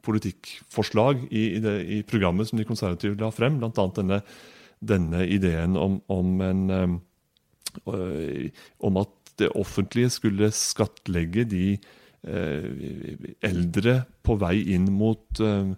politikkforslag 0.06 1.26
i, 1.30 1.44
i, 1.56 1.62
det, 1.62 1.74
i 1.90 2.02
programmet 2.06 2.48
som 2.48 2.60
de 2.60 2.66
konservative 2.68 3.18
la 3.18 3.32
frem, 3.34 3.58
bl.a. 3.58 3.88
Denne, 3.96 4.20
denne 4.78 5.24
ideen 5.26 5.78
om, 5.80 5.98
om 6.12 6.40
en 6.44 6.64
eh, 6.70 8.48
om 8.78 9.02
at 9.02 9.34
det 9.42 9.50
offentlige 9.58 10.12
skulle 10.14 10.52
skattlegge 10.54 11.44
de 11.50 11.66
eh, 11.74 13.18
eldre 13.42 13.96
på 14.22 14.38
vei 14.38 14.56
inn 14.76 14.86
mot 14.94 15.42
eh, 15.42 15.74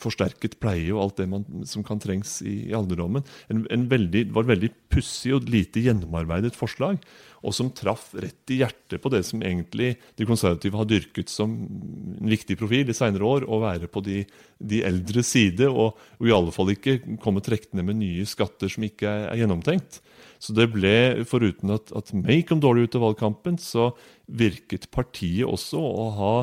forsterket 0.00 0.58
pleie 0.62 0.90
og 0.94 1.02
alt 1.02 1.20
det 1.20 1.28
man, 1.30 1.44
som 1.68 1.84
kan 1.86 2.00
trengs 2.02 2.38
i, 2.44 2.68
i 2.70 2.74
alderdommen. 2.76 3.24
En, 3.52 3.86
veldig, 3.90 4.26
var 4.36 4.48
veldig 4.48 4.70
pussig 4.92 5.34
og 5.36 5.48
lite 5.52 5.82
gjennomarbeidet 5.84 6.56
forslag, 6.56 6.98
og 7.46 7.54
som 7.54 7.70
traff 7.76 8.08
rett 8.18 8.50
i 8.50 8.60
hjertet 8.62 9.02
på 9.02 9.12
det 9.12 9.22
som 9.28 9.42
egentlig 9.44 9.92
de 10.18 10.26
konservative 10.28 10.78
har 10.80 10.88
dyrket 10.88 11.30
som 11.30 11.52
en 11.52 12.32
viktig 12.32 12.56
profil 12.58 12.90
i 12.90 12.96
senere 12.96 13.28
år, 13.28 13.46
å 13.46 13.60
være 13.62 13.90
på 13.92 14.02
de, 14.06 14.22
de 14.58 14.82
eldres 14.86 15.30
side, 15.36 15.68
og, 15.68 15.98
og 16.18 16.28
i 16.28 16.34
alle 16.34 16.54
fall 16.54 16.72
ikke 16.74 16.98
komme 17.22 17.44
trekkende 17.44 17.86
med 17.86 18.00
nye 18.00 18.26
skatter 18.28 18.72
som 18.72 18.86
ikke 18.88 19.08
er, 19.08 19.28
er 19.30 19.42
gjennomtenkt. 19.44 20.00
Så 20.42 20.52
det 20.56 20.68
ble, 20.74 21.24
foruten 21.28 21.72
at, 21.76 21.92
at 21.96 22.12
May 22.16 22.42
kom 22.46 22.60
dårlig 22.60 22.88
ut 22.88 22.98
av 22.98 23.06
valgkampen, 23.08 23.60
så 23.62 23.90
virket 24.26 24.90
partiet 24.92 25.46
også 25.48 25.80
å 25.80 26.06
ha 26.18 26.34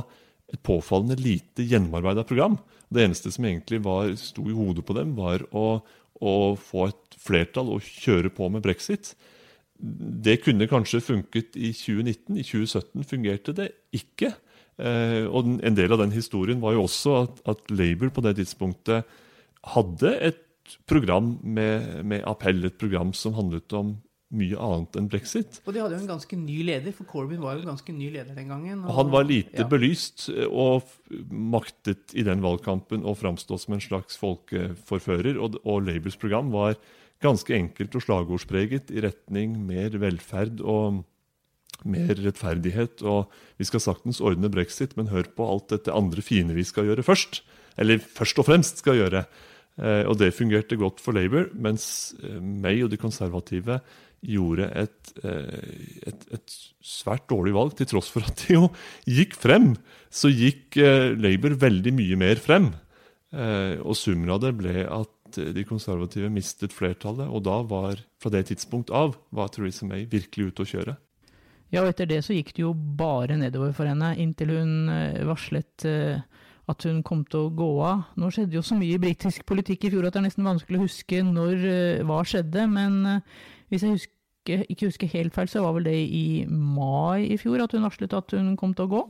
et 0.53 0.61
påfallende 0.65 1.17
lite 1.19 1.65
gjennomarbeida 1.65 2.23
program. 2.27 2.57
Det 2.93 3.03
eneste 3.03 3.31
som 3.33 3.45
egentlig 3.47 3.81
var, 3.85 4.11
sto 4.19 4.45
i 4.49 4.55
hodet 4.55 4.85
på 4.85 4.95
dem, 4.97 5.15
var 5.17 5.45
å, 5.55 5.81
å 6.21 6.33
få 6.59 6.87
et 6.91 7.17
flertall 7.23 7.71
og 7.73 7.85
kjøre 7.85 8.31
på 8.33 8.49
med 8.53 8.63
brexit. 8.65 9.13
Det 9.77 10.37
kunne 10.43 10.69
kanskje 10.69 11.01
funket 11.03 11.57
i 11.57 11.73
2019. 11.75 12.37
I 12.37 12.45
2017 12.45 13.09
fungerte 13.09 13.55
det 13.57 13.71
ikke. 13.95 14.31
Eh, 14.77 15.25
og 15.25 15.57
en 15.65 15.77
del 15.77 15.93
av 15.93 16.01
den 16.01 16.13
historien 16.15 16.61
var 16.61 16.77
jo 16.77 16.85
også 16.87 17.17
at, 17.23 17.43
at 17.55 17.73
Labour 17.73 18.13
på 18.13 18.23
det 18.25 18.37
tidspunktet 18.39 19.09
hadde 19.73 20.15
et 20.29 20.41
program 20.89 21.35
med, 21.43 22.05
med 22.07 22.23
appell, 22.29 22.63
et 22.65 22.79
program 22.79 23.11
som 23.17 23.35
handlet 23.37 23.73
om 23.77 23.97
mye 24.33 24.57
annet 24.57 24.97
enn 24.99 25.07
brexit. 25.11 25.59
Og 25.63 25.75
de 25.75 25.81
hadde 25.83 25.97
jo 25.97 26.01
en 26.01 26.09
ganske 26.15 26.37
ny 26.39 26.59
leder, 26.65 26.95
for 26.95 27.09
Corbyn 27.09 27.43
var 27.43 27.57
jo 27.57 27.63
en 27.63 27.73
ganske 27.73 27.95
ny 27.95 28.09
leder 28.15 28.33
den 28.37 28.49
gangen. 28.51 28.81
Og 28.87 28.97
han 28.97 29.13
var 29.13 29.27
lite 29.29 29.61
ja. 29.61 29.69
belyst 29.69 30.27
eh, 30.33 30.49
og 30.49 30.89
maktet 31.29 32.15
i 32.17 32.25
den 32.25 32.43
valgkampen 32.43 33.05
å 33.05 33.15
framstå 33.17 33.59
som 33.61 33.77
en 33.77 33.83
slags 33.83 34.19
folkeforfører. 34.21 35.37
Og, 35.37 35.59
og 35.63 35.87
Labours 35.87 36.19
program 36.19 36.51
var 36.53 36.77
ganske 37.23 37.55
enkelt 37.55 37.95
og 37.95 38.03
slagordspreget 38.03 38.91
i 38.91 39.03
retning 39.05 39.55
mer 39.63 39.95
velferd 40.01 40.59
og 40.59 41.03
mer 41.87 42.13
rettferdighet. 42.17 43.03
Og 43.05 43.31
vi 43.61 43.69
skal 43.69 43.83
saktens 43.83 44.21
ordne 44.23 44.51
brexit, 44.51 44.97
men 44.99 45.11
hør 45.13 45.29
på 45.37 45.47
alt 45.47 45.71
dette 45.73 45.93
andre 45.93 46.25
fine 46.25 46.57
vi 46.57 46.65
skal 46.67 46.89
gjøre 46.89 47.05
først. 47.05 47.43
Eller 47.79 48.01
først 48.03 48.39
og 48.41 48.49
fremst 48.49 48.83
skal 48.83 48.99
gjøre. 48.99 49.25
Eh, 49.81 50.03
og 50.05 50.19
det 50.21 50.35
fungerte 50.37 50.77
godt 50.77 51.01
for 51.01 51.17
Labour, 51.17 51.47
mens 51.57 52.13
eh, 52.21 52.37
May 52.37 52.83
og 52.85 52.91
de 52.93 52.99
konservative 53.01 53.79
gjorde 54.23 54.69
et, 54.79 55.13
eh, 55.23 56.07
et, 56.09 56.25
et 56.33 56.55
svært 56.83 57.27
dårlig 57.31 57.53
valg, 57.55 57.75
til 57.77 57.89
tross 57.91 58.09
for 58.11 58.25
at 58.25 58.45
de 58.45 58.57
jo 58.57 58.69
gikk 59.09 59.35
frem. 59.39 59.73
Så 60.13 60.31
gikk 60.31 60.79
eh, 60.81 61.11
Labour 61.19 61.57
veldig 61.59 61.93
mye 61.95 62.19
mer 62.19 62.41
frem. 62.41 62.71
Eh, 63.33 63.79
og 63.81 63.97
summen 63.99 64.31
av 64.33 64.43
det 64.43 64.53
ble 64.59 64.85
at 64.87 65.09
de 65.33 65.63
konservative 65.65 66.29
mistet 66.29 66.75
flertallet, 66.75 67.25
og 67.25 67.41
da 67.47 67.63
var, 67.65 67.97
fra 68.21 68.29
det 68.33 68.45
tidspunkt 68.51 68.93
av, 68.93 69.17
var 69.33 69.49
Theresa 69.49 69.87
May 69.89 70.05
virkelig 70.05 70.51
ute 70.51 70.65
å 70.65 70.69
kjøre. 70.69 70.93
Ja, 71.73 71.81
og 71.81 71.89
etter 71.89 72.05
det 72.05 72.19
så 72.21 72.35
gikk 72.35 72.51
det 72.53 72.61
jo 72.61 72.75
bare 72.77 73.39
nedover 73.39 73.73
for 73.73 73.89
henne, 73.89 74.11
inntil 74.21 74.51
hun 74.53 74.91
varslet 75.25 75.87
at 76.69 76.85
hun 76.85 77.01
kom 77.01 77.23
til 77.25 77.47
å 77.47 77.55
gå 77.57 77.69
av. 77.81 78.03
Nå 78.21 78.29
skjedde 78.29 78.59
jo 78.59 78.61
så 78.61 78.77
mye 78.77 78.93
i 78.93 79.01
britisk 79.01 79.41
politikk 79.49 79.87
i 79.87 79.91
fjor 79.95 80.05
at 80.05 80.13
det 80.13 80.21
er 80.21 80.27
nesten 80.27 80.45
vanskelig 80.45 80.77
å 80.77 80.85
huske 80.85 81.23
når 81.25 81.65
hva 82.05 82.21
skjedde, 82.29 82.67
men 82.69 83.01
hvis 83.73 83.85
jeg 83.85 83.95
husker, 83.95 84.65
ikke 84.69 84.91
husker 84.91 85.09
helt 85.15 85.33
feil, 85.33 85.49
så 85.49 85.63
var 85.63 85.73
vel 85.77 85.87
det 85.89 85.97
i 85.97 86.43
mai 86.45 87.25
i 87.33 87.39
fjor 87.41 87.63
at 87.63 87.73
hun 87.73 87.87
varslet 87.87 88.13
at 88.13 88.35
hun 88.37 88.53
kom 88.59 88.75
til 88.77 88.85
å 88.85 88.91
gå? 88.91 89.01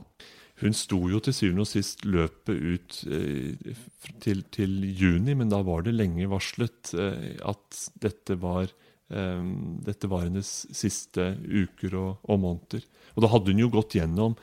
Hun 0.62 0.76
sto 0.76 1.00
jo 1.10 1.18
til 1.22 1.34
syvende 1.34 1.64
og 1.64 1.68
sist 1.68 2.04
løpet 2.06 2.54
ut 2.54 2.98
eh, 3.10 3.74
til, 4.22 4.44
til 4.54 4.84
juni, 4.86 5.34
men 5.34 5.50
da 5.50 5.58
var 5.66 5.82
det 5.84 5.96
lenge 5.96 6.30
varslet 6.30 6.94
eh, 6.94 7.32
at 7.42 7.80
dette 8.00 8.38
var, 8.40 8.70
eh, 9.10 9.48
dette 9.84 10.10
var 10.10 10.28
hennes 10.28 10.52
siste 10.70 11.32
uker 11.42 11.98
og, 11.98 12.22
og 12.30 12.40
måneder. 12.46 12.86
Og 13.16 13.26
da 13.26 13.32
hadde 13.34 13.50
hun 13.50 13.64
jo 13.66 13.72
gått 13.74 13.98
gjennom 13.98 14.38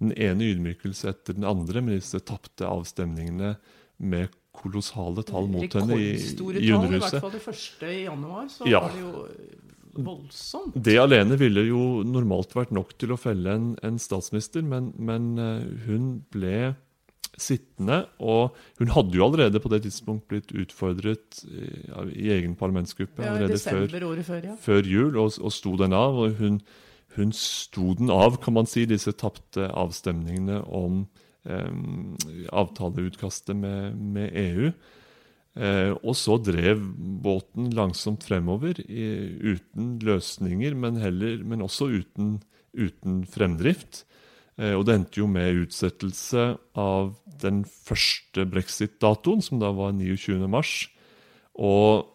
den 0.00 0.16
ene 0.16 0.48
ydmykelse 0.54 1.12
etter 1.12 1.36
den 1.36 1.44
andre 1.44 1.84
med 1.84 2.00
disse 2.00 2.22
tapte 2.24 2.64
avstemningene 2.64 3.54
med 4.00 4.32
kolossale 4.52 5.22
tall 5.24 5.46
mot 5.48 5.72
henne 5.78 5.96
i, 5.96 6.10
Rekordstore 6.12 6.58
i 6.58 6.60
tall, 6.60 6.68
i 6.68 6.72
Underhuset. 6.76 7.10
hvert 7.14 7.24
fall 7.24 7.34
det 7.36 7.42
første 7.44 7.90
i 7.94 8.02
januar, 8.04 8.46
så 8.52 8.66
Ja. 8.68 8.80
var 8.80 8.92
det 8.96 9.00
jo 9.00 10.04
voldsomt. 10.04 10.74
Det 10.82 10.96
alene 10.98 11.36
ville 11.38 11.64
jo 11.66 12.02
normalt 12.06 12.52
vært 12.54 12.70
nok 12.74 12.92
til 12.98 13.12
å 13.14 13.18
felle 13.18 13.54
en, 13.56 13.70
en 13.82 13.98
statsminister, 13.98 14.62
men, 14.62 14.92
men 14.98 15.30
eh, 15.38 15.64
hun 15.86 16.10
ble 16.30 16.74
sittende, 17.40 18.02
og 18.20 18.56
hun 18.78 18.90
hadde 18.92 19.16
jo 19.16 19.24
allerede 19.24 19.60
på 19.62 19.70
det 19.72 19.82
tidspunkt 19.86 20.26
blitt 20.28 20.50
utfordret 20.52 21.40
i, 21.46 21.70
i 22.18 22.28
egen 22.34 22.54
parlamentsgruppe 22.58 23.22
Ja, 23.24 23.32
allerede 23.32 23.56
før, 23.58 23.86
desember 23.86 24.06
året 24.10 24.26
før, 24.26 24.44
ja. 24.50 24.54
før 24.60 24.82
jul, 24.90 25.16
og, 25.16 25.38
og 25.40 25.52
sto 25.54 25.76
den 25.80 25.94
av. 25.96 26.18
Og 26.20 26.36
hun, 26.42 26.60
hun 27.16 27.32
sto 27.32 27.94
den 27.98 28.10
av, 28.12 28.36
kan 28.44 28.54
man 28.58 28.66
si, 28.70 28.84
disse 28.90 29.14
tapte 29.16 29.70
avstemningene 29.72 30.60
om 30.68 31.04
eh, 31.06 31.26
avtaleutkastet 31.44 33.56
med, 33.56 33.96
med 33.96 34.30
EU. 34.36 34.72
Eh, 35.58 35.90
og 36.06 36.14
så 36.14 36.36
drev 36.38 36.78
båten 37.24 37.72
langsomt 37.74 38.22
fremover 38.28 38.78
i, 38.84 39.06
uten 39.56 39.96
løsninger, 40.04 40.76
men, 40.78 41.00
heller, 41.02 41.42
men 41.42 41.64
også 41.66 41.90
uten, 41.90 42.36
uten 42.76 43.24
fremdrift. 43.26 44.04
Eh, 44.60 44.76
og 44.76 44.86
det 44.86 44.96
endte 44.96 45.22
jo 45.22 45.26
med 45.30 45.64
utsettelse 45.64 46.52
av 46.78 47.16
den 47.42 47.64
første 47.66 48.46
brexit-datoen, 48.46 49.42
som 49.42 49.62
da 49.62 49.72
var 49.74 49.96
29. 49.96 50.46
mars. 50.50 50.84
Og 51.58 52.06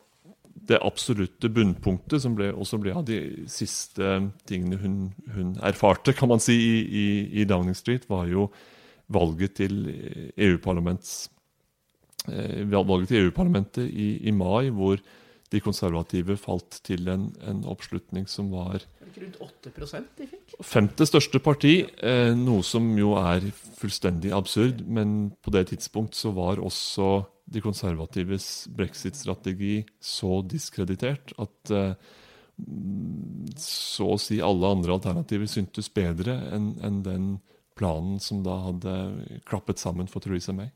det 0.65 0.79
absolutte 0.79 1.51
bunnpunktet, 1.51 2.22
som 2.24 2.38
ble, 2.38 2.53
også 2.55 2.79
ble 2.82 2.96
av 2.96 3.03
de 3.05 3.20
siste 3.51 4.15
tingene 4.48 4.79
hun, 4.79 4.96
hun 5.36 5.51
erfarte, 5.60 6.15
kan 6.15 6.32
man 6.32 6.41
si, 6.41 6.55
i, 6.55 6.79
i, 6.88 7.05
i 7.41 7.50
Downing 7.50 7.75
Street, 7.77 8.08
var 8.10 8.32
jo 8.32 8.48
valget 9.12 9.57
til 9.62 9.81
EU-parlaments 10.38 11.29
eh, 12.29 12.65
valget 12.71 13.12
til 13.12 13.25
EU-parlamentet 13.25 13.85
i, 13.89 14.27
i 14.27 14.31
mai, 14.31 14.69
hvor 14.69 15.00
de 15.53 15.62
konservative 15.62 16.38
falt 16.41 16.81
til 16.83 17.07
en, 17.12 17.29
en 17.47 17.63
oppslutning 17.69 18.25
som 18.29 18.50
var 18.53 18.81
rundt 19.15 19.38
8 19.39 19.71
de 20.17 20.27
fikk? 20.27 20.55
femte 20.65 21.05
største 21.07 21.39
parti, 21.39 21.85
eh, 21.85 22.33
noe 22.35 22.63
som 22.65 22.88
jo 22.97 23.13
er 23.19 23.45
fullstendig 23.79 24.33
absurd. 24.35 24.83
Men 24.88 25.31
på 25.41 25.53
det 25.55 25.67
tidspunkt 25.71 26.15
så 26.15 26.33
var 26.35 26.59
også 26.59 27.25
de 27.45 27.62
konservatives 27.62 28.67
brexit-strategi 28.75 29.83
så 30.01 30.41
diskreditert 30.41 31.35
at 31.38 31.71
eh, 31.71 31.93
så 33.59 34.13
å 34.15 34.21
si 34.21 34.39
alle 34.41 34.69
andre 34.71 34.95
alternativer 34.95 35.50
syntes 35.51 35.91
bedre 35.91 36.38
enn 36.55 36.69
enn 36.88 37.01
den 37.03 37.25
planen 37.75 38.20
som 38.24 38.44
da 38.46 38.58
hadde 38.70 38.98
klappet 39.48 39.82
sammen 39.82 40.10
for 40.12 40.24
Theresa 40.24 40.55
May. 40.55 40.72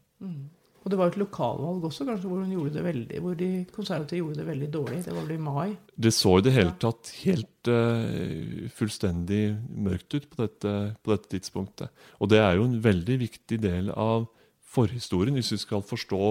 Og 0.79 0.91
det 0.91 0.97
var 0.99 1.11
et 1.11 1.19
lokalvalg 1.19 1.83
også, 1.89 2.05
kanskje, 2.07 2.29
hvor, 2.31 2.39
hun 2.43 2.53
gjorde 2.55 2.77
det 2.77 2.83
veldig, 2.85 3.19
hvor 3.23 3.35
de 3.39 3.49
konservative 3.75 4.21
gjorde 4.21 4.39
det 4.39 4.47
veldig 4.47 4.69
dårlig. 4.73 4.99
Det 5.05 5.15
var 5.15 5.25
vel 5.25 5.35
i 5.35 5.43
mai. 5.43 5.73
Det 5.95 6.13
så 6.15 6.37
i 6.37 6.45
det 6.45 6.53
hele 6.55 6.75
tatt 6.79 7.11
helt 7.19 7.71
uh, 7.71 8.69
fullstendig 8.77 9.41
mørkt 9.89 10.15
ut 10.15 10.29
på 10.31 10.39
dette, 10.45 10.75
på 11.03 11.13
dette 11.13 11.33
tidspunktet. 11.35 11.91
Og 12.23 12.31
det 12.31 12.39
er 12.41 12.55
jo 12.57 12.69
en 12.69 12.79
veldig 12.83 13.19
viktig 13.25 13.59
del 13.65 13.91
av 13.91 14.29
forhistorien, 14.69 15.35
hvis 15.35 15.51
vi 15.57 15.61
skal 15.65 15.83
forstå 15.83 16.23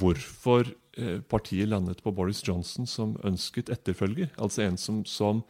hvorfor 0.00 0.66
eh, 1.00 1.20
partiet 1.24 1.70
landet 1.70 2.02
på 2.04 2.12
Boris 2.12 2.42
Johnson 2.44 2.88
som 2.90 3.14
ønsket 3.24 3.70
etterfølger. 3.72 4.28
Altså 4.36 4.66
en 4.66 4.76
som, 4.76 5.04
som 5.08 5.40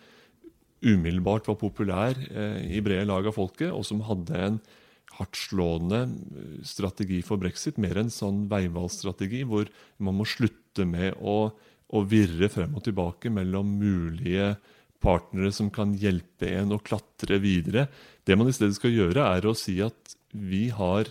umiddelbart 0.81 1.49
var 1.51 1.59
populær 1.61 2.19
eh, 2.31 2.61
i 2.77 2.83
brede 2.85 3.09
lag 3.09 3.29
av 3.29 3.37
folket, 3.37 3.71
og 3.73 3.85
som 3.87 4.03
hadde 4.07 4.39
en 4.39 4.59
hardtslående 5.19 6.03
eh, 6.07 6.59
strategi 6.67 7.21
for 7.27 7.41
brexit, 7.43 7.81
mer 7.83 8.01
en 8.01 8.13
sånn 8.13 8.47
veivalgsstrategi, 8.51 9.45
hvor 9.49 9.71
man 9.99 10.21
må 10.21 10.29
slutte 10.29 10.87
med 10.89 11.19
å, 11.21 11.53
å 11.91 12.05
virre 12.09 12.51
frem 12.53 12.77
og 12.79 12.87
tilbake 12.87 13.33
mellom 13.35 13.77
mulige 13.81 14.55
partnere 15.01 15.53
som 15.57 15.71
kan 15.73 15.95
hjelpe 15.97 16.49
en 16.59 16.77
å 16.77 16.83
klatre 16.85 17.41
videre. 17.41 17.87
Det 18.25 18.37
man 18.37 18.51
i 18.51 18.55
stedet 18.57 18.77
skal 18.77 18.93
gjøre, 18.95 19.25
er 19.25 19.49
å 19.49 19.57
si 19.57 19.79
at 19.85 20.17
vi 20.31 20.69
har 20.75 21.09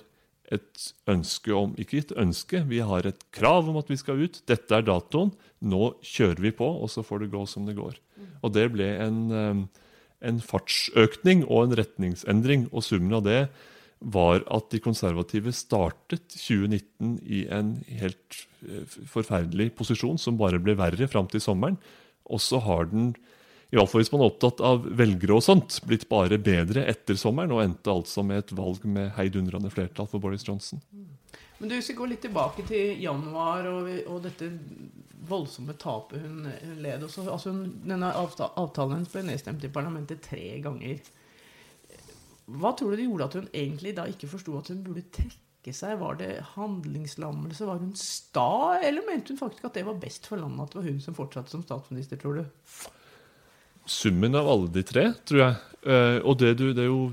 et 0.50 0.86
ønske 1.10 1.54
om 1.54 1.76
Ikke 1.78 2.00
et 2.02 2.14
ønske, 2.18 2.64
vi 2.70 2.82
har 2.86 3.06
et 3.06 3.22
krav 3.36 3.70
om 3.70 3.78
at 3.82 3.90
vi 3.92 3.98
skal 4.00 4.22
ut. 4.26 4.42
Dette 4.50 4.76
er 4.76 4.86
datoen. 4.86 5.32
Nå 5.62 5.94
kjører 6.06 6.42
vi 6.42 6.52
på, 6.56 6.66
og 6.66 6.90
så 6.90 7.04
får 7.06 7.26
det 7.26 7.34
gå 7.34 7.44
som 7.50 7.68
det 7.68 7.78
går. 7.78 8.00
Og 8.44 8.54
det 8.56 8.70
ble 8.74 8.88
en, 9.04 9.20
eh, 9.32 9.84
en 10.30 10.40
fartsøkning 10.40 11.46
og 11.48 11.68
en 11.68 11.78
retningsendring. 11.80 12.70
Og 12.74 12.84
summen 12.84 13.20
av 13.20 13.24
det 13.28 13.50
var 14.00 14.46
at 14.48 14.70
de 14.72 14.80
konservative 14.80 15.52
startet 15.52 16.24
2019 16.32 17.20
i 17.28 17.46
en 17.52 17.74
helt 18.00 18.46
eh, 18.64 18.86
forferdelig 18.88 19.74
posisjon, 19.76 20.18
som 20.18 20.40
bare 20.40 20.62
ble 20.62 20.78
verre 20.80 21.10
fram 21.12 21.28
til 21.28 21.44
sommeren. 21.44 21.78
Og 22.30 22.40
så 22.40 22.62
har 22.64 22.88
den, 22.92 23.14
i 23.70 23.78
hvert 23.78 23.92
hvis 23.94 24.10
man 24.10 24.24
er 24.24 24.32
opptatt 24.32 24.62
av 24.66 24.86
velgere 24.98 25.36
og 25.38 25.44
sånt, 25.46 25.76
blitt 25.86 26.08
bare 26.10 26.40
bedre 26.42 26.88
etter 26.90 27.18
sommeren, 27.20 27.54
og 27.54 27.62
endte 27.62 27.94
altså 27.94 28.24
med 28.26 28.42
et 28.42 28.54
valg 28.58 28.86
med 28.90 29.12
heidundrende 29.18 29.70
flertall 29.70 30.10
for 30.10 30.24
Boris 30.24 30.48
Johnson. 30.48 30.82
Men 31.60 31.70
du, 31.70 31.76
vi 31.76 31.94
går 31.94 32.10
litt 32.10 32.24
tilbake 32.24 32.66
til 32.66 33.02
januar 33.04 33.68
og, 33.70 33.92
og 34.10 34.22
dette 34.24 34.48
voldsomme 35.30 35.76
tapet 35.78 36.24
hun, 36.24 36.48
hun 36.48 36.82
led 36.82 37.04
også, 37.06 37.26
altså 37.30 37.54
hun, 37.54 37.66
Denne 37.84 38.10
avtalen 38.16 38.96
hennes 38.96 39.12
ble 39.12 39.26
nedstemt 39.28 39.66
i 39.68 39.72
parlamentet 39.74 40.24
tre 40.26 40.44
ganger. 40.64 41.02
Hva 42.50 42.72
tror 42.74 42.96
du 42.96 42.98
det 42.98 43.06
gjorde 43.06 43.28
at 43.28 43.38
hun 43.38 43.50
egentlig 43.54 43.94
da 43.98 44.08
ikke 44.10 44.32
forsto 44.32 44.56
at 44.58 44.72
hun 44.72 44.82
burde 44.86 45.04
trekke 45.14 45.76
seg? 45.76 46.00
Var 46.00 46.22
det 46.24 46.32
handlingslammelse? 46.56 47.68
Var 47.68 47.84
hun 47.84 47.92
sta? 48.00 48.80
Eller 48.80 49.06
mente 49.06 49.36
hun 49.36 49.42
faktisk 49.44 49.68
at 49.70 49.78
det 49.78 49.86
var 49.86 50.00
best 50.02 50.26
for 50.32 50.42
landet 50.42 50.64
at 50.64 50.74
det 50.74 50.82
var 50.82 50.90
hun 50.90 51.04
som 51.04 51.18
fortsatte 51.18 51.54
som 51.54 51.66
statsminister, 51.68 52.18
tror 52.18 52.40
du? 52.40 52.48
Summen 53.90 54.38
av 54.38 54.48
alle 54.50 54.70
de 54.74 54.84
tre, 54.86 55.10
tror 55.28 55.44
jeg. 55.44 55.58
Eh, 55.90 56.20
og 56.28 56.38
det, 56.42 56.54
du, 56.60 56.70
det 56.76 56.84
er 56.84 56.90
jo 56.92 57.08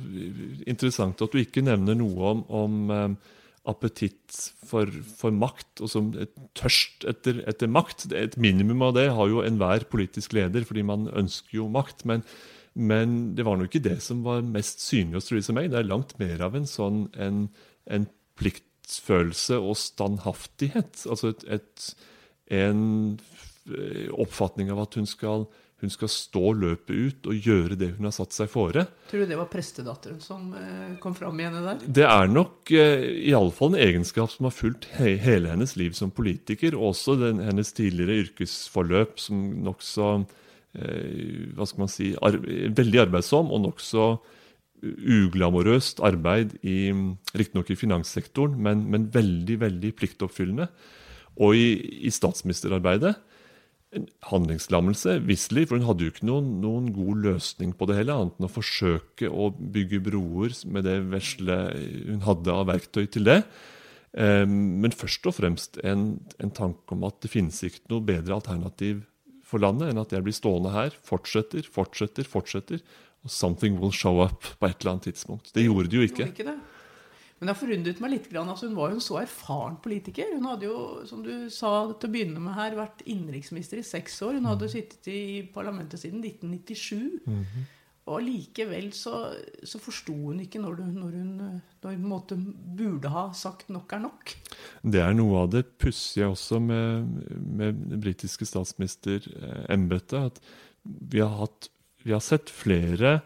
interessant 0.67 1.21
at 1.23 1.33
du 1.33 1.41
ikke 1.41 1.65
nevner 1.65 1.97
noe 1.99 2.33
om, 2.35 2.43
om, 2.51 2.79
eh, 2.93 3.35
appetitt 3.71 4.35
for, 4.67 4.91
for 5.19 5.35
makt, 5.35 5.83
og 5.83 5.91
som 5.91 6.11
et 6.23 6.35
tørst 6.59 7.07
etter, 7.11 7.41
etter 7.51 7.71
makt. 7.71 8.09
Et 8.15 8.37
minimum 8.41 8.85
av 8.87 8.95
det 8.99 9.09
har 9.15 9.31
jo 9.31 9.43
enhver 9.43 9.89
politisk 9.91 10.37
leder, 10.39 10.67
fordi 10.69 10.85
man 10.87 11.09
ønsker 11.11 11.59
jo 11.61 11.71
makt. 11.73 12.05
Men, 12.09 12.23
men 12.75 13.17
det 13.39 13.47
var 13.47 13.59
nok 13.59 13.73
ikke 13.73 13.89
det 13.89 13.99
som 14.05 14.23
var 14.27 14.47
mest 14.47 14.85
synlig 14.85 15.21
hos 15.21 15.31
Theresa 15.31 15.57
May. 15.57 15.71
Det 15.73 15.81
er 15.81 15.91
langt 15.91 16.15
mer 16.23 16.45
av 16.47 16.59
en 16.59 16.69
sånn 16.71 17.07
en, 17.19 17.47
en 17.91 18.07
pliktfølelse 18.39 19.59
og 19.59 19.75
standhaftighet. 19.83 21.07
Altså 21.11 21.35
et, 21.35 21.47
et, 21.59 21.91
en 22.55 22.85
oppfatning 24.15 24.71
av 24.71 24.85
at 24.85 24.95
hun 24.99 25.11
skal, 25.11 25.49
hun 25.83 25.93
skal 25.93 26.09
stå 26.09 26.53
løpet 26.57 26.93
ut 26.97 27.27
og 27.29 27.49
gjøre 27.49 27.77
det 27.77 27.91
hun 27.99 28.09
har 28.09 28.15
satt 28.17 28.33
seg 28.33 28.49
fore. 28.49 28.87
Tror 29.11 29.25
du 29.25 29.29
det 29.29 29.37
var 29.37 29.51
prestedatteren 29.53 30.23
som 30.25 30.49
eh, 30.57 30.95
kom 31.03 31.15
fram 31.17 31.37
i 31.41 31.45
henne 31.45 31.61
der? 31.67 31.83
Det 31.99 32.07
er 32.09 32.33
nok 32.33 32.73
eh, 32.73 33.05
iallfall 33.29 33.75
en 33.75 33.83
egenskap 33.85 34.33
som 34.33 34.49
har 34.49 34.57
fulgt 34.57 34.89
he 34.97 35.19
hele 35.21 35.53
hennes 35.53 35.77
liv 35.77 35.93
som 35.99 36.15
politiker, 36.15 36.79
og 36.79 36.95
også 36.95 37.19
den, 37.21 37.45
hennes 37.45 37.75
tidligere 37.77 38.23
yrkesforløp 38.25 39.21
som 39.21 39.45
nokså 39.69 40.09
eh, 40.17 41.53
Hva 41.59 41.69
skal 41.69 41.85
man 41.85 41.93
si 41.93 42.11
ar 42.25 42.41
Veldig 42.81 43.05
arbeidsom 43.05 43.53
og 43.53 43.65
nokså 43.69 44.09
uglamorøst 44.87 46.01
arbeid, 46.05 46.57
i, 46.65 46.93
riktignok 47.37 47.71
i 47.73 47.79
finanssektoren, 47.81 48.57
men, 48.61 48.85
men 48.93 49.09
veldig, 49.13 49.61
veldig 49.61 49.93
pliktoppfyllende. 49.97 50.69
Og 51.45 51.57
i, 51.57 51.71
i 52.07 52.13
statsministerarbeidet 52.13 53.17
handlingslammelse, 54.29 55.21
visselig, 55.27 55.69
for 55.69 55.79
hun 55.79 55.87
hadde 55.87 56.07
jo 56.07 56.13
ikke 56.13 56.27
noen, 56.29 56.49
noen 56.63 56.91
god 56.95 57.23
løsning 57.25 57.73
på 57.77 57.89
det 57.89 57.99
heller, 58.01 58.21
annet 58.21 58.41
enn 58.41 58.49
å 58.49 58.53
forsøke 58.53 59.31
å 59.31 59.49
bygge 59.55 60.03
broer 60.09 60.55
med 60.69 60.87
det 60.89 60.99
vesle 61.13 61.59
hun 62.11 62.25
hadde 62.27 62.53
av 62.53 62.69
verktøy 62.73 63.07
til 63.15 63.29
det. 63.29 63.41
Eh, 64.17 64.45
Men 64.47 64.95
først 64.97 65.27
og 65.31 65.39
fremst 65.39 65.81
en, 65.85 66.19
en 66.43 66.55
tanke 66.55 66.97
om 66.97 67.07
at 67.09 67.21
det 67.23 67.33
finnes 67.33 67.63
ikke 67.67 67.87
noe 67.93 68.05
bedre 68.05 68.37
alternativ 68.37 69.05
for 69.47 69.63
landet 69.63 69.93
enn 69.93 70.03
at 70.03 70.13
jeg 70.13 70.25
blir 70.27 70.35
stående 70.35 70.75
her, 70.75 70.95
fortsetter, 71.07 71.67
fortsetter, 71.71 72.27
fortsetter, 72.27 72.83
og 73.27 73.33
something 73.33 73.79
will 73.81 73.95
show 73.95 74.19
up 74.23 74.43
på 74.59 74.69
et 74.69 74.81
eller 74.81 74.97
annet 74.97 75.13
tidspunkt. 75.13 75.53
Det 75.55 75.65
gjorde 75.65 75.91
det 75.91 76.01
jo 76.01 76.09
ikke. 76.09 76.27
Det 76.27 76.27
Gjorde 76.27 76.43
ikke 76.43 76.51
det? 76.51 76.76
Men 77.37 77.49
det 77.49 77.53
har 77.53 77.61
forundret 77.61 78.01
meg 78.01 78.13
litt. 78.15 78.29
Altså, 78.33 78.71
hun 78.71 78.77
var 78.79 78.93
jo 78.93 78.97
en 78.97 79.05
så 79.05 79.19
erfaren 79.21 79.77
politiker. 79.85 80.31
Hun 80.39 80.49
hadde 80.49 80.71
jo, 80.71 80.77
som 81.09 81.21
du 81.25 81.51
sa 81.53 81.73
til 81.93 82.09
å 82.09 82.13
begynne 82.15 82.41
med 82.41 82.57
her, 82.57 82.77
vært 82.79 83.05
innenriksminister 83.05 83.83
i 83.83 83.85
seks 83.85 84.17
år. 84.25 84.39
Hun 84.39 84.49
hadde 84.49 84.71
sittet 84.73 85.11
i 85.13 85.25
parlamentet 85.53 86.01
siden 86.01 86.25
1997. 86.25 87.27
Og 88.07 88.23
likevel 88.23 88.89
så, 88.95 89.35
så 89.67 89.81
forsto 89.83 90.15
hun 90.15 90.41
ikke 90.45 90.63
når, 90.63 90.79
du, 90.79 90.83
når 90.95 91.15
hun 91.19 91.31
når 91.83 91.97
hun 91.97 92.09
måte 92.09 92.37
burde 92.79 93.11
ha 93.11 93.29
sagt 93.35 93.69
'nok 93.71 93.93
er 93.93 94.03
nok'. 94.07 94.35
Det 94.83 95.03
er 95.03 95.15
noe 95.15 95.43
av 95.43 95.51
det 95.51 95.65
pussige 95.79 96.29
også 96.31 96.61
med, 96.63 97.07
med 97.37 97.83
det 97.91 98.01
britiske 98.01 98.47
statsministerembetet. 98.47 100.33
At 100.33 100.41
vi 100.85 101.21
har, 101.21 101.35
hatt, 101.37 101.69
vi 102.03 102.15
har 102.15 102.23
sett 102.23 102.51
flere 102.51 103.21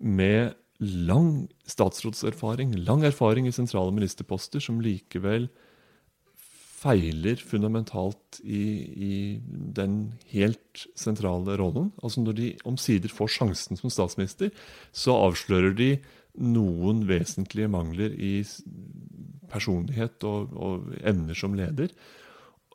med 0.00 0.56
lang 0.80 1.46
statsrådserfaring, 1.68 2.74
lang 2.86 3.04
erfaring 3.06 3.48
i 3.48 3.54
sentrale 3.54 3.94
ministerposter, 3.94 4.60
som 4.60 4.82
likevel 4.84 5.48
feiler 6.76 7.40
fundamentalt 7.40 8.40
i, 8.44 8.62
i 9.08 9.14
den 9.76 10.12
helt 10.30 10.84
sentrale 10.98 11.56
rollen. 11.58 11.90
Altså 12.02 12.22
Når 12.22 12.36
de 12.36 12.50
omsider 12.68 13.12
får 13.12 13.32
sjansen 13.38 13.80
som 13.80 13.92
statsminister, 13.92 14.52
så 14.92 15.16
avslører 15.16 15.74
de 15.76 15.96
noen 16.36 17.06
vesentlige 17.08 17.70
mangler 17.72 18.12
i 18.12 18.38
personlighet 19.50 20.24
og, 20.28 20.52
og 20.52 20.92
evner 21.00 21.38
som 21.38 21.56
leder. 21.56 21.92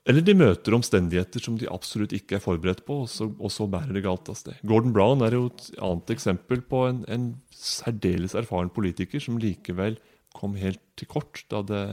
Eller 0.10 0.24
de 0.26 0.34
møter 0.34 0.74
omstendigheter 0.74 1.44
som 1.44 1.58
de 1.62 1.70
absolutt 1.70 2.14
ikke 2.18 2.40
er 2.40 2.42
forberedt 2.44 2.82
på, 2.88 3.04
og 3.04 3.10
så, 3.12 3.28
og 3.38 3.52
så 3.54 3.68
bærer 3.70 3.94
det 3.94 4.02
galt 4.06 4.32
av 4.34 4.38
sted. 4.40 4.58
Gordon 4.66 4.96
Brown 4.96 5.22
er 5.22 5.36
jo 5.38 5.50
et 5.52 5.68
annet 5.78 6.14
eksempel 6.16 6.64
på 6.66 6.88
en, 6.88 7.04
en 7.06 7.28
særdeles 7.54 8.34
erfaren 8.40 8.72
politiker 8.74 9.22
som 9.22 9.38
likevel 9.42 10.00
kom 10.34 10.56
helt 10.58 10.82
til 10.98 11.10
kort 11.12 11.44
da 11.52 11.62
det 11.68 11.84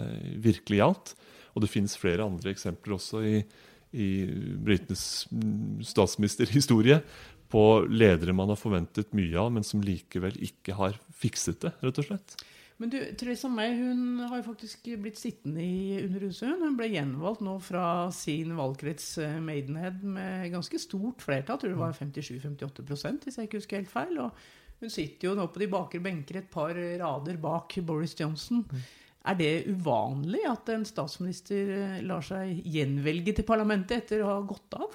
virkelig 0.41 0.81
gjaldt. 0.81 1.15
Og 1.53 1.65
det 1.65 1.73
finnes 1.73 1.99
flere 2.01 2.25
andre 2.25 2.55
eksempler 2.55 2.97
også 2.97 3.21
i, 3.27 3.43
i 3.93 4.09
britenes 4.65 5.27
statsministerhistorie 5.91 7.03
på 7.53 7.65
ledere 7.89 8.37
man 8.37 8.53
har 8.53 8.61
forventet 8.61 9.13
mye 9.17 9.37
av, 9.41 9.53
men 9.53 9.65
som 9.67 9.85
likevel 9.85 10.37
ikke 10.45 10.77
har 10.81 10.97
fikset 11.19 11.61
det, 11.65 11.75
rett 11.85 12.01
og 12.01 12.09
slett. 12.09 12.41
Men 12.79 12.93
du, 12.93 12.99
Theresa 13.19 13.49
May 13.51 13.73
hun 13.75 14.21
har 14.23 14.39
jo 14.39 14.47
faktisk 14.47 14.87
blitt 15.03 15.19
sittende 15.19 15.65
i 15.65 15.99
Underhuset. 16.05 16.61
Hun 16.61 16.77
ble 16.79 16.93
gjenvalgt 16.93 17.43
nå 17.43 17.57
fra 17.63 17.87
sin 18.15 18.55
valgkrets 18.59 19.09
eh, 19.25 19.41
Maidenhead 19.43 20.05
med 20.07 20.53
ganske 20.55 20.79
stort 20.79 21.25
flertall. 21.27 21.59
Jeg 21.59 21.65
tror 21.65 21.75
det 21.75 21.81
var 21.81 21.99
57-58 21.99 23.27
hvis 23.27 23.41
jeg 23.41 23.51
ikke 23.51 23.59
husker 23.59 23.81
helt 23.81 23.91
feil. 23.91 24.21
Og 24.23 24.79
hun 24.79 24.95
sitter 24.95 25.31
jo 25.31 25.35
nå 25.35 25.49
på 25.51 25.65
de 25.65 25.71
bakre 25.73 26.03
benker 26.05 26.39
et 26.39 26.51
par 26.53 26.79
rader 26.79 27.41
bak 27.43 27.81
Boris 27.83 28.15
Johnson. 28.19 28.63
Er 29.27 29.35
det 29.37 29.51
uvanlig 29.67 30.45
at 30.47 30.71
en 30.71 30.87
statsminister 30.87 31.75
eh, 31.75 31.99
lar 32.07 32.23
seg 32.25 32.63
gjenvelge 32.63 33.35
til 33.41 33.49
parlamentet 33.49 34.05
etter 34.05 34.23
å 34.23 34.37
ha 34.37 34.39
gått 34.47 34.79
av? 34.79 34.95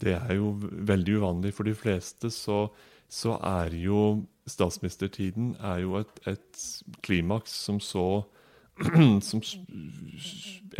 Det 0.00 0.16
er 0.18 0.34
jo 0.34 0.56
veldig 0.58 1.20
uvanlig 1.20 1.54
for 1.54 1.68
de 1.68 1.76
fleste, 1.78 2.32
så, 2.34 2.64
så 3.06 3.38
er 3.38 3.78
jo 3.78 4.02
statsministertiden 4.50 5.54
er 5.56 5.84
jo 5.84 5.96
et, 6.00 6.20
et 6.28 6.64
klimaks 7.06 7.54
som 7.66 7.80
så 7.82 8.24
som 9.28 9.42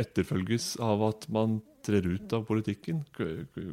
etterfølges 0.00 0.74
av 0.80 1.02
at 1.10 1.26
man 1.32 1.58
trer 1.84 2.06
ut 2.06 2.32
av 2.36 2.44
politikken, 2.48 3.02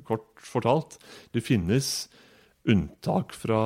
kort 0.08 0.42
fortalt. 0.44 0.98
Det 1.36 1.44
finnes 1.44 2.08
unntak 2.68 3.34
fra, 3.36 3.62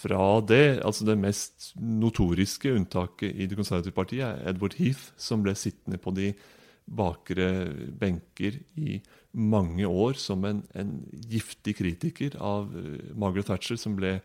fra 0.00 0.40
det. 0.48 0.80
altså 0.84 1.08
Det 1.08 1.18
mest 1.20 1.72
notoriske 1.76 2.72
unntaket 2.76 3.34
i 3.34 3.48
Det 3.48 3.58
konservative 3.58 3.96
partiet 3.96 4.24
er 4.28 4.52
Edward 4.52 4.78
Heath, 4.80 5.12
som 5.16 5.44
ble 5.44 5.56
sittende 5.58 6.00
på 6.00 6.14
de 6.16 6.32
bakre 6.88 7.68
benker 8.00 8.62
i 8.80 8.98
mange 9.36 9.84
år 9.84 10.16
som 10.16 10.44
en, 10.48 10.62
en 10.72 10.94
giftig 11.28 11.76
kritiker 11.76 12.38
av 12.40 12.72
eh, 12.72 13.10
Margaret 13.12 13.50
Thatcher, 13.50 13.76
som 13.76 13.96
ble 13.98 14.16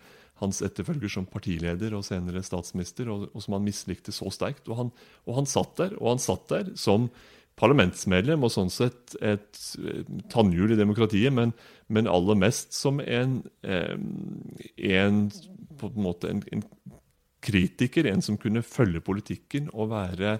hans 0.41 0.63
etterfølger 0.65 1.11
som 1.11 1.27
partileder 1.29 1.93
og 1.97 2.05
senere 2.07 2.41
statsminister, 2.45 3.11
og, 3.13 3.29
og 3.33 3.43
som 3.43 3.57
han 3.57 3.65
mislikte 3.67 4.13
så 4.15 4.31
sterkt. 4.33 4.67
Og 4.69 4.79
han, 4.79 4.91
og 5.27 5.39
han 5.41 5.49
satt 5.49 5.77
der, 5.79 5.95
og 5.99 6.15
han 6.15 6.23
satt 6.23 6.47
der 6.51 6.73
som 6.79 7.09
parlamentsmedlem, 7.59 8.43
og 8.45 8.51
sånn 8.53 8.71
sett 8.73 9.13
et, 9.21 9.59
eh, 9.77 10.01
tannhjul 10.33 10.73
i 10.73 10.79
demokratiet, 10.79 11.33
men, 11.35 11.53
men 11.87 12.09
aller 12.09 12.39
mest 12.39 12.73
som 12.73 13.01
en, 13.03 13.43
eh, 13.61 13.93
en 14.97 15.27
på 15.77 15.91
en 15.91 16.05
måte 16.07 16.31
en, 16.31 16.41
en 16.55 16.65
kritiker, 17.43 18.07
en 18.09 18.23
som 18.25 18.39
kunne 18.41 18.65
følge 18.65 19.03
politikken 19.05 19.69
og 19.73 19.91
være 19.93 20.37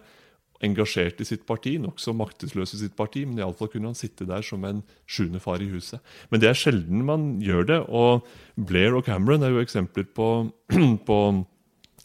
engasjert 0.63 1.19
i 1.21 1.27
sitt 1.27 1.45
parti, 1.49 1.75
nokså 1.81 2.13
maktesløs 2.15 2.75
i 2.75 2.81
sitt 2.83 2.95
parti, 2.99 3.25
men 3.27 3.41
iallfall 3.41 3.69
kunne 3.73 3.91
han 3.91 3.99
sitte 3.99 4.27
der 4.29 4.45
som 4.45 4.63
en 4.67 4.81
sjuende 5.09 5.41
far 5.43 5.63
i 5.63 5.69
huset. 5.71 6.01
Men 6.31 6.43
det 6.43 6.49
er 6.49 6.59
sjelden 6.59 7.03
man 7.07 7.27
gjør 7.43 7.67
det, 7.69 7.79
og 7.89 8.27
Blair 8.55 8.97
og 8.97 9.05
Cameron 9.09 9.43
er 9.43 9.53
jo 9.53 9.63
eksempler 9.63 10.07
på, 10.15 10.29
på 11.09 11.19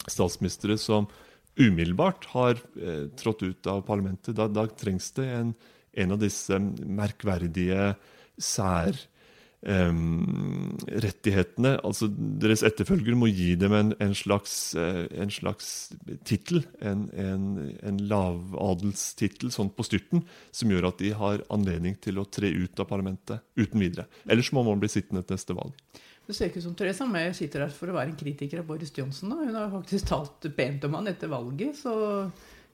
statsministre 0.09 0.77
som 0.81 1.09
umiddelbart 1.59 2.29
har 2.33 2.59
eh, 2.79 3.07
trådt 3.19 3.43
ut 3.43 3.69
av 3.71 3.83
parlamentet. 3.87 4.35
Da, 4.37 4.47
da 4.51 4.67
trengs 4.69 5.11
det 5.17 5.27
en, 5.33 5.53
en 5.99 6.15
av 6.15 6.21
disse 6.21 6.59
merkverdige 6.59 7.93
sær 8.39 8.95
em, 9.61 10.75
rettighetene. 10.87 11.75
Altså 11.85 12.09
Deres 12.09 12.63
etterfølgere 12.67 13.17
må 13.19 13.29
gi 13.31 13.53
dem 13.59 13.75
en, 13.75 13.93
en 14.01 14.15
slags, 14.17 14.75
eh, 14.79 15.05
en 15.19 15.33
slags 15.33 15.71
tittel, 16.27 16.63
en, 16.81 17.07
en, 17.13 17.47
en 17.85 18.03
lavadelstittel 18.11 19.53
sånn 19.53 19.71
på 19.75 19.87
styrten, 19.87 20.23
som 20.51 20.71
gjør 20.71 20.91
at 20.91 21.01
de 21.03 21.13
har 21.17 21.43
anledning 21.53 21.97
til 22.01 22.21
å 22.21 22.27
tre 22.27 22.51
ut 22.51 22.79
av 22.79 22.89
parlamentet 22.91 23.43
uten 23.59 23.81
videre. 23.81 24.07
Ellers 24.29 24.53
må 24.55 24.63
man 24.67 24.81
bli 24.81 24.91
sittende 24.91 25.25
til 25.25 25.39
neste 25.39 25.57
valg. 25.57 25.75
Det 26.29 26.35
ser 26.37 26.51
ikke 26.51 26.61
ut 26.61 26.67
som 26.67 26.77
Theresa 26.77 27.07
May 27.09 27.31
sitter 27.33 27.63
her 27.65 27.71
for 27.73 27.89
å 27.89 27.95
være 27.95 28.11
en 28.11 28.19
kritiker 28.19 28.61
av 28.61 28.67
Boris 28.69 28.91
Johnson. 28.93 29.31
Da. 29.33 29.47
Hun 29.47 29.55
har 29.57 29.71
faktisk 29.73 30.11
talt 30.11 30.45
pent 30.53 30.83
om 30.85 30.99
han 30.99 31.09
etter 31.09 31.31
valget, 31.31 31.79
så 31.79 31.93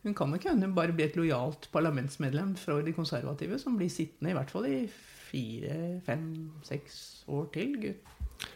hun 0.03 0.13
kan 0.17 0.29
nok 0.29 0.43
hende 0.45 0.67
bare 0.75 0.93
bli 0.93 1.05
et 1.07 1.15
lojalt 1.17 1.69
parlamentsmedlem 1.73 2.51
fra 2.59 2.81
de 2.83 2.93
konservative, 2.93 3.57
som 3.61 3.77
blir 3.79 3.89
sittende 3.89 4.33
i 4.33 4.35
hvert 4.35 4.51
fall 4.51 4.67
i 4.67 4.81
fire, 5.25 5.77
fem, 6.05 6.27
seks 6.65 7.25
år 7.31 7.47
til. 7.55 7.75
Gud. 7.81 8.11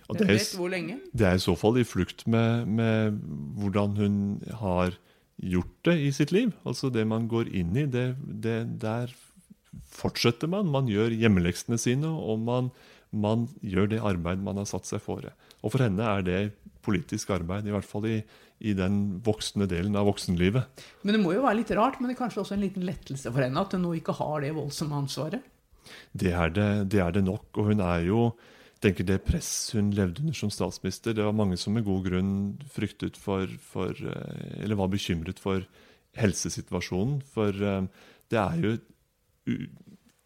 Og 0.10 0.18
det 0.20 0.26
er, 0.26 0.34
vet 0.34 0.56
hvor 0.60 0.72
lenge? 0.72 0.98
det 1.16 1.28
er 1.28 1.38
i 1.38 1.44
så 1.44 1.56
fall 1.58 1.80
i 1.80 1.88
flukt 1.88 2.26
med, 2.28 2.68
med 2.68 3.20
hvordan 3.60 3.96
hun 4.00 4.18
har 4.62 4.98
gjort 5.40 5.76
det 5.88 5.96
i 6.04 6.12
sitt 6.16 6.34
liv. 6.36 6.52
Altså 6.68 6.92
det 6.94 7.06
man 7.08 7.30
går 7.32 7.52
inn 7.56 7.76
i, 7.78 7.86
det, 7.88 8.14
det, 8.20 8.60
der 8.82 9.14
fortsetter 9.94 10.52
man. 10.52 10.72
Man 10.72 10.90
gjør 10.92 11.16
hjemmeleksene 11.16 11.80
sine, 11.80 12.10
og 12.10 12.42
man, 12.44 12.72
man 13.12 13.48
gjør 13.62 13.94
det 13.94 14.04
arbeid 14.06 14.44
man 14.44 14.60
har 14.60 14.68
satt 14.70 14.90
seg 14.90 15.04
fore. 15.04 15.34
Og 15.64 15.74
for 15.74 15.86
henne 15.86 16.06
er 16.18 16.26
det 16.26 16.42
politisk 16.86 17.32
arbeid, 17.36 17.68
i 17.68 17.74
hvert 17.74 17.88
fall 17.88 18.08
i, 18.10 18.18
i 18.60 18.74
den 18.76 19.20
voksne 19.24 19.68
delen 19.70 19.96
av 20.00 20.08
voksenlivet. 20.10 20.84
Men 21.04 21.16
det 21.16 21.24
må 21.24 21.36
jo 21.36 21.46
være 21.46 21.62
litt 21.62 21.74
rart, 21.78 22.00
men 22.00 22.10
det 22.10 22.18
er 22.18 22.24
kanskje 22.24 22.44
også 22.44 22.58
en 22.58 22.66
liten 22.66 22.86
lettelse 22.88 23.32
for 23.32 23.44
henne 23.44 23.64
at 23.64 23.76
hun 23.76 23.86
nå 23.86 23.96
ikke 24.00 24.16
har 24.20 24.44
det 24.44 24.56
voldsomme 24.58 25.00
ansvaret. 25.04 25.44
Det 26.14 26.32
er 26.34 26.54
det, 26.56 26.70
det 26.94 27.04
er 27.04 27.14
det 27.16 27.26
nok. 27.26 27.50
Og 27.58 27.74
hun 27.74 27.84
er 27.86 28.08
jo 28.08 28.24
tenker 28.80 29.04
Det 29.04 29.20
press 29.28 29.74
hun 29.76 29.92
levde 29.92 30.24
under 30.24 30.38
som 30.38 30.52
statsminister, 30.54 31.12
det 31.12 31.26
var 31.26 31.36
mange 31.36 31.58
som 31.60 31.74
med 31.76 31.84
god 31.84 32.06
grunn 32.06 32.34
fryktet 32.72 33.18
for, 33.20 33.50
for 33.60 33.92
eh, 33.92 34.64
Eller 34.64 34.80
var 34.80 34.88
bekymret 34.88 35.40
for 35.40 35.66
helsesituasjonen. 36.16 37.20
For 37.28 37.52
eh, 37.52 37.82
det 38.32 38.40
er 38.40 38.64
jo 38.64 38.78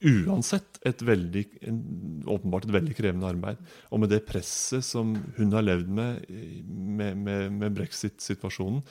uansett 0.03 0.79
et 0.85 1.01
veldig, 1.05 1.43
en, 1.69 1.79
åpenbart 2.27 2.67
et 2.67 2.75
veldig 2.75 2.95
krevende 2.97 3.29
arbeid. 3.29 3.61
Og 3.91 4.03
med 4.03 4.11
det 4.13 4.23
presset 4.27 4.83
som 4.85 5.15
hun 5.37 5.55
har 5.55 5.65
levd 5.65 5.89
med 5.89 6.27
med, 6.67 7.17
med, 7.17 7.49
med 7.61 7.79
brexit-situasjonen, 7.79 8.83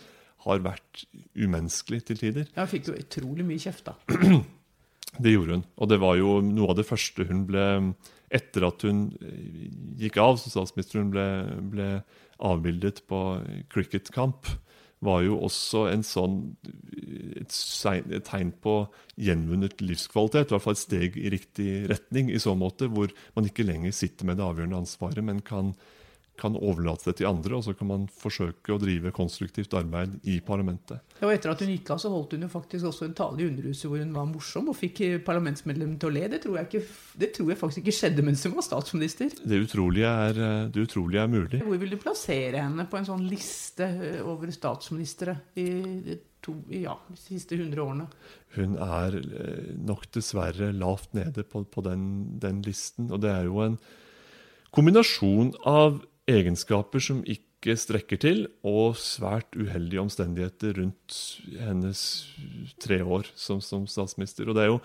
har 0.43 0.63
vært 0.65 1.05
umenneskelig 1.39 2.01
til 2.09 2.19
tider. 2.19 2.49
Ja, 2.57 2.65
Hun 2.65 2.73
fikk 2.73 2.91
jo 2.91 2.99
utrolig 2.99 3.47
mye 3.47 3.63
kjeft, 3.63 3.87
da. 3.87 3.95
Det 5.19 5.35
gjorde 5.35 5.59
hun. 5.59 5.65
Og 5.77 5.89
det 5.93 6.01
var 6.01 6.17
jo 6.17 6.41
noe 6.45 6.73
av 6.73 6.79
det 6.79 6.89
første 6.89 7.29
hun 7.29 7.47
ble 7.49 7.69
Etter 8.33 8.65
at 8.65 8.81
hun 8.89 9.11
eh, 9.21 9.67
gikk 10.01 10.17
av 10.23 10.39
som 10.41 10.49
statsminister, 10.55 11.03
hun 11.03 11.11
ble, 11.13 11.27
ble 11.69 11.89
avbildet 12.41 13.03
på 13.05 13.19
cricketkamp, 13.69 14.49
var 15.03 15.21
jo 15.27 15.37
også 15.43 15.83
en 15.91 16.05
sånn 16.07 16.37
et, 17.43 17.53
tegn 18.25 18.53
på 18.65 18.77
gjenvunnet 19.21 19.83
livskvalitet. 19.83 20.49
I 20.49 20.55
hvert 20.55 20.65
fall 20.65 20.79
et 20.79 20.81
steg 20.81 21.19
i 21.19 21.33
riktig 21.35 21.69
retning 21.91 22.31
i 22.31 22.41
så 22.41 22.55
måte, 22.57 22.89
hvor 22.89 23.13
man 23.37 23.49
ikke 23.51 23.67
lenger 23.67 23.93
sitter 23.97 24.31
med 24.31 24.39
det 24.41 24.47
avgjørende 24.47 24.81
ansvaret, 24.85 25.21
men 25.27 25.43
kan, 25.45 25.75
kan 26.41 26.57
overlate 26.57 27.11
det 27.11 27.19
til 27.21 27.29
andre, 27.29 27.59
og 27.59 27.65
så 27.67 27.75
kan 27.77 27.89
man 27.91 28.07
forsøke 28.09 28.73
å 28.73 28.81
drive 28.81 29.13
konstruktivt 29.15 29.75
arbeid 29.77 30.15
i 30.29 30.39
parlamentet. 30.45 31.03
Ja, 31.19 31.27
og 31.29 31.35
etter 31.35 31.53
at 31.53 31.61
hun 31.63 31.71
gikk 31.71 31.93
av, 31.93 32.01
så 32.03 32.11
holdt 32.13 32.35
hun 32.37 32.47
jo 32.47 32.51
faktisk 32.53 32.89
også 32.89 33.07
en 33.07 33.17
tale 33.19 33.43
i 33.43 33.49
Underhuset 33.51 33.89
hvor 33.91 34.01
hun 34.01 34.15
var 34.17 34.29
morsom 34.31 34.71
og 34.73 34.79
fikk 34.79 35.03
eh, 35.05 35.19
parlamentsmedlemmene 35.27 36.01
til 36.01 36.09
å 36.09 36.15
le. 36.17 36.25
Det 36.33 36.41
tror, 36.45 36.59
jeg 36.59 36.71
ikke, 36.71 36.99
det 37.23 37.31
tror 37.37 37.53
jeg 37.53 37.61
faktisk 37.61 37.85
ikke 37.85 37.97
skjedde 37.99 38.27
mens 38.27 38.45
hun 38.49 38.57
var 38.57 38.67
statsminister. 38.67 39.39
Det 39.39 39.63
utrolige 39.67 40.13
er, 40.27 40.43
eh, 40.49 40.67
det 40.73 40.87
utrolige 40.89 41.23
er 41.23 41.33
mulig. 41.37 41.63
Hvor 41.69 41.81
vil 41.85 41.95
du 41.95 42.01
plassere 42.03 42.65
henne 42.65 42.89
på 42.91 43.01
en 43.01 43.09
sånn 43.13 43.27
liste 43.29 43.89
eh, 43.93 44.21
over 44.25 44.53
statsministre 44.57 45.37
i 45.61 45.69
de 46.09 46.21
to, 46.43 46.57
ja, 46.75 46.97
de 47.13 47.21
siste 47.21 47.59
100 47.61 47.83
årene? 47.85 48.09
Hun 48.57 48.79
er 48.83 49.21
nok 49.79 50.09
dessverre 50.17 50.73
lavt 50.75 51.13
nede 51.15 51.45
på, 51.47 51.63
på 51.69 51.85
den, 51.87 52.41
den 52.43 52.65
listen. 52.67 53.13
Og 53.13 53.21
det 53.23 53.31
er 53.31 53.47
jo 53.47 53.63
en 53.65 53.77
kombinasjon 54.73 55.53
av 55.69 56.01
egenskaper 56.31 57.03
som 57.03 57.23
ikke 57.27 57.77
strekker 57.79 58.21
til, 58.23 58.45
og 58.67 58.99
svært 58.99 59.55
uheldige 59.59 60.03
omstendigheter 60.03 60.77
rundt 60.81 61.19
hennes 61.61 62.03
tre 62.83 63.01
år 63.03 63.31
som, 63.35 63.63
som 63.63 63.87
statsminister. 63.91 64.49
Og 64.49 64.59
det 64.59 64.67
er 64.67 64.73
jo 64.73 64.83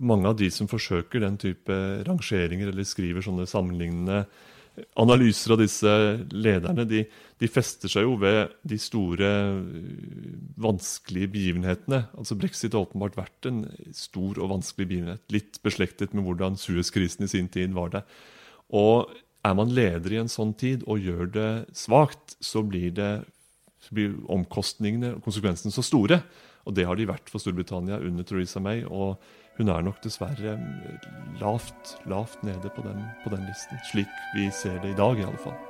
mange 0.00 0.28
av 0.28 0.36
de 0.36 0.50
som 0.52 0.68
forsøker 0.68 1.24
den 1.24 1.38
type 1.40 1.76
rangeringer 2.08 2.72
eller 2.72 2.88
skriver 2.88 3.24
sånne 3.24 3.48
sammenlignende 3.48 4.24
analyser 5.00 5.54
av 5.54 5.60
disse 5.60 5.92
lederne, 6.32 6.84
de, 6.88 7.02
de 7.40 7.48
fester 7.50 7.90
seg 7.90 8.06
jo 8.06 8.14
ved 8.20 8.52
de 8.68 8.78
store, 8.80 9.30
vanskelige 10.60 11.32
begivenhetene. 11.34 12.04
Altså 12.16 12.36
Brexit 12.38 12.76
har 12.76 12.86
åpenbart 12.86 13.18
vært 13.18 13.48
en 13.50 13.64
stor 13.96 14.38
og 14.40 14.52
vanskelig 14.54 14.88
begivenhet. 14.92 15.24
Litt 15.34 15.60
beslektet 15.66 16.14
med 16.14 16.24
hvordan 16.26 16.56
Suez-krisen 16.60 17.26
i 17.26 17.32
sin 17.32 17.50
tid 17.52 17.74
var 17.76 17.92
det. 17.96 18.04
Og 18.76 19.10
er 19.46 19.56
man 19.56 19.72
leder 19.72 20.12
i 20.12 20.20
en 20.20 20.30
sånn 20.30 20.52
tid 20.58 20.84
og 20.90 21.00
gjør 21.00 21.30
det 21.34 21.50
svakt, 21.76 22.36
så 22.44 22.62
blir, 22.66 22.90
det, 22.96 23.12
så 23.80 23.96
blir 23.96 24.16
omkostningene 24.32 25.14
og 25.16 25.24
konsekvensene 25.24 25.72
så 25.74 25.84
store. 25.86 26.20
Og 26.68 26.76
det 26.76 26.86
har 26.88 26.98
de 26.98 27.08
vært 27.08 27.32
for 27.32 27.42
Storbritannia 27.42 28.00
under 28.04 28.26
Theresa 28.26 28.60
May. 28.60 28.84
Og 28.84 29.16
hun 29.56 29.72
er 29.72 29.84
nok 29.84 30.02
dessverre 30.04 30.58
lavt, 31.40 31.96
lavt 32.08 32.44
nede 32.46 32.72
på 32.76 32.84
den, 32.86 33.02
på 33.24 33.32
den 33.32 33.48
listen. 33.48 33.80
Slik 33.92 34.22
vi 34.36 34.50
ser 34.52 34.80
det 34.84 34.94
i 34.94 35.00
dag, 35.00 35.18
i 35.20 35.26
alle 35.26 35.40
fall. 35.40 35.69